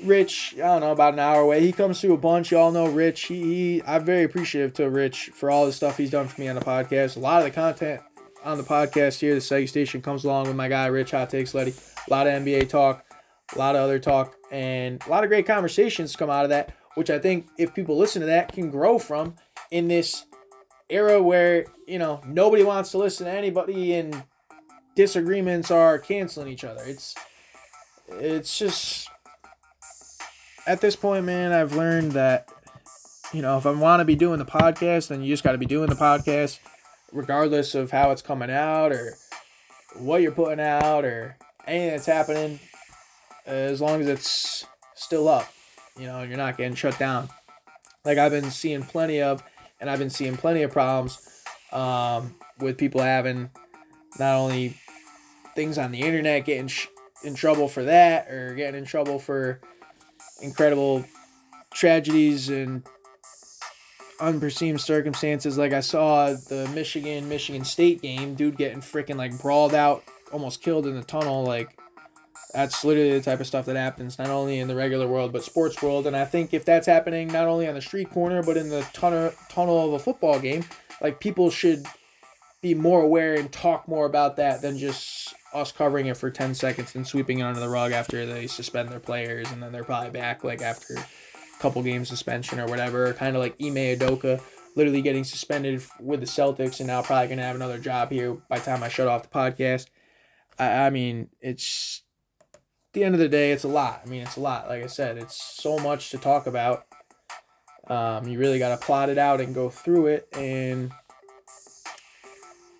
[0.00, 1.60] Rich, I don't know, about an hour away.
[1.60, 2.50] He comes through a bunch.
[2.50, 3.22] Y'all know Rich.
[3.22, 6.48] He, he I'm very appreciative to Rich for all the stuff he's done for me
[6.48, 7.16] on the podcast.
[7.16, 8.00] A lot of the content
[8.44, 11.54] on the podcast here, the Seggy Station comes along with my guy Rich Hot Takes
[11.54, 11.74] Letty.
[12.06, 13.04] A lot of NBA talk,
[13.54, 16.74] a lot of other talk, and a lot of great conversations come out of that,
[16.94, 19.34] which I think if people listen to that can grow from
[19.70, 20.26] in this
[20.90, 24.22] era where, you know, nobody wants to listen to anybody and
[24.94, 26.82] disagreements are canceling each other.
[26.84, 27.14] It's
[28.08, 29.08] it's just
[30.66, 32.50] at this point, man, I've learned that
[33.32, 35.58] you know, if I want to be doing the podcast, then you just got to
[35.58, 36.60] be doing the podcast
[37.14, 39.14] regardless of how it's coming out or
[39.96, 42.58] what you're putting out or anything that's happening,
[43.46, 45.46] as long as it's still up,
[45.98, 47.28] you know, you're not getting shut down.
[48.04, 49.42] Like I've been seeing plenty of,
[49.80, 53.50] and I've been seeing plenty of problems um, with people having
[54.18, 54.76] not only
[55.54, 56.88] things on the internet getting sh-
[57.22, 59.60] in trouble for that or getting in trouble for
[60.42, 61.04] incredible
[61.72, 62.84] tragedies and
[64.20, 65.58] unperceived circumstances.
[65.58, 70.62] Like I saw the Michigan Michigan State game, dude getting freaking like brawled out, almost
[70.62, 71.44] killed in the tunnel.
[71.44, 71.78] Like
[72.52, 75.42] that's literally the type of stuff that happens not only in the regular world but
[75.42, 76.06] sports world.
[76.06, 78.86] And I think if that's happening not only on the street corner but in the
[78.92, 80.64] tunnel tunnel of a football game,
[81.00, 81.86] like people should
[82.62, 86.54] be more aware and talk more about that than just us covering it for 10
[86.54, 89.84] seconds and sweeping it under the rug after they suspend their players and then they're
[89.84, 90.96] probably back like after
[91.64, 93.10] couple game suspension or whatever.
[93.14, 94.38] Kind of like Ime Udoka
[94.76, 98.34] literally getting suspended with the Celtics and now probably going to have another job here
[98.50, 99.86] by the time I shut off the podcast.
[100.58, 102.02] I, I mean, it's
[102.92, 104.02] the end of the day, it's a lot.
[104.04, 104.68] I mean, it's a lot.
[104.68, 106.84] Like I said, it's so much to talk about.
[107.88, 110.28] Um, you really got to plot it out and go through it.
[110.34, 110.92] And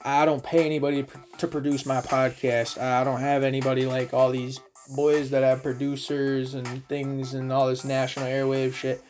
[0.02, 1.06] I don't pay anybody
[1.38, 2.78] to produce my podcast.
[2.78, 7.68] I don't have anybody like all these boys that have producers and things and all
[7.68, 9.02] this national airwave shit.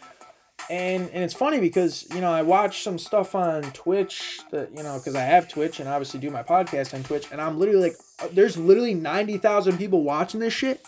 [0.70, 4.82] And and it's funny because you know I watch some stuff on Twitch that you
[4.82, 7.90] know because I have Twitch and obviously do my podcast on Twitch and I'm literally
[7.90, 10.80] like uh, there's literally ninety thousand people watching this shit,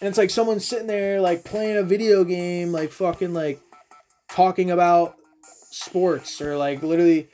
[0.00, 3.60] and it's like someone sitting there like playing a video game like fucking like
[4.28, 5.16] talking about
[5.70, 7.28] sports or like literally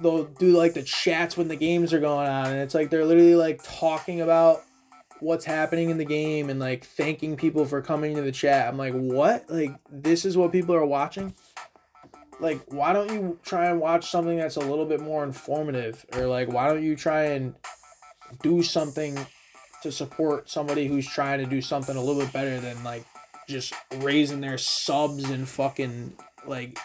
[0.00, 3.04] they'll do like the chats when the games are going on and it's like they're
[3.04, 4.62] literally like talking about
[5.24, 8.68] what's happening in the game and like thanking people for coming to the chat.
[8.68, 9.48] I'm like, what?
[9.48, 11.34] Like, this is what people are watching?
[12.40, 16.04] Like, why don't you try and watch something that's a little bit more informative?
[16.14, 17.54] Or like, why don't you try and
[18.42, 19.18] do something
[19.82, 23.04] to support somebody who's trying to do something a little bit better than like
[23.48, 26.14] just raising their subs and fucking
[26.46, 26.78] like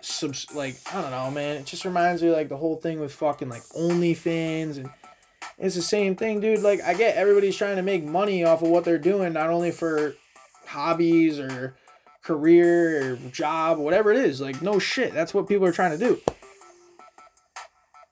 [0.00, 1.56] subs like I don't know, man.
[1.56, 4.90] It just reminds me like the whole thing with fucking like OnlyFans and
[5.58, 6.60] it's the same thing, dude.
[6.60, 9.70] Like I get everybody's trying to make money off of what they're doing, not only
[9.70, 10.14] for
[10.66, 11.76] hobbies or
[12.22, 14.40] career or job, whatever it is.
[14.40, 16.20] Like no shit, that's what people are trying to do.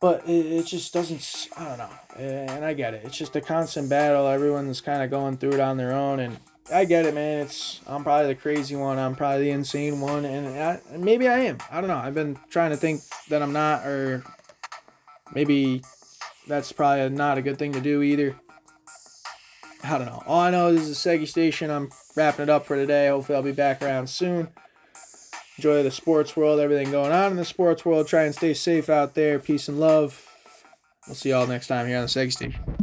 [0.01, 1.49] But it, it just doesn't.
[1.59, 3.03] I don't know, and I get it.
[3.05, 4.27] It's just a constant battle.
[4.27, 6.39] Everyone's kind of going through it on their own, and
[6.73, 7.41] I get it, man.
[7.41, 8.99] It's I'm probably the crazy one.
[8.99, 11.59] I'm probably the insane one, and I, maybe I am.
[11.71, 11.99] I don't know.
[11.99, 14.25] I've been trying to think that I'm not, or
[15.35, 15.83] maybe
[16.51, 18.35] that's probably not a good thing to do either.
[19.83, 20.23] I don't know.
[20.27, 21.71] All I know is this is Seggy Station.
[21.71, 23.09] I'm wrapping it up for today.
[23.09, 24.49] Hopefully, I'll be back around soon.
[25.57, 28.09] Enjoy the sports world, everything going on in the sports world.
[28.09, 29.39] Try and stay safe out there.
[29.39, 30.27] Peace and love.
[31.07, 32.80] We'll see y'all next time here on the Seg Station.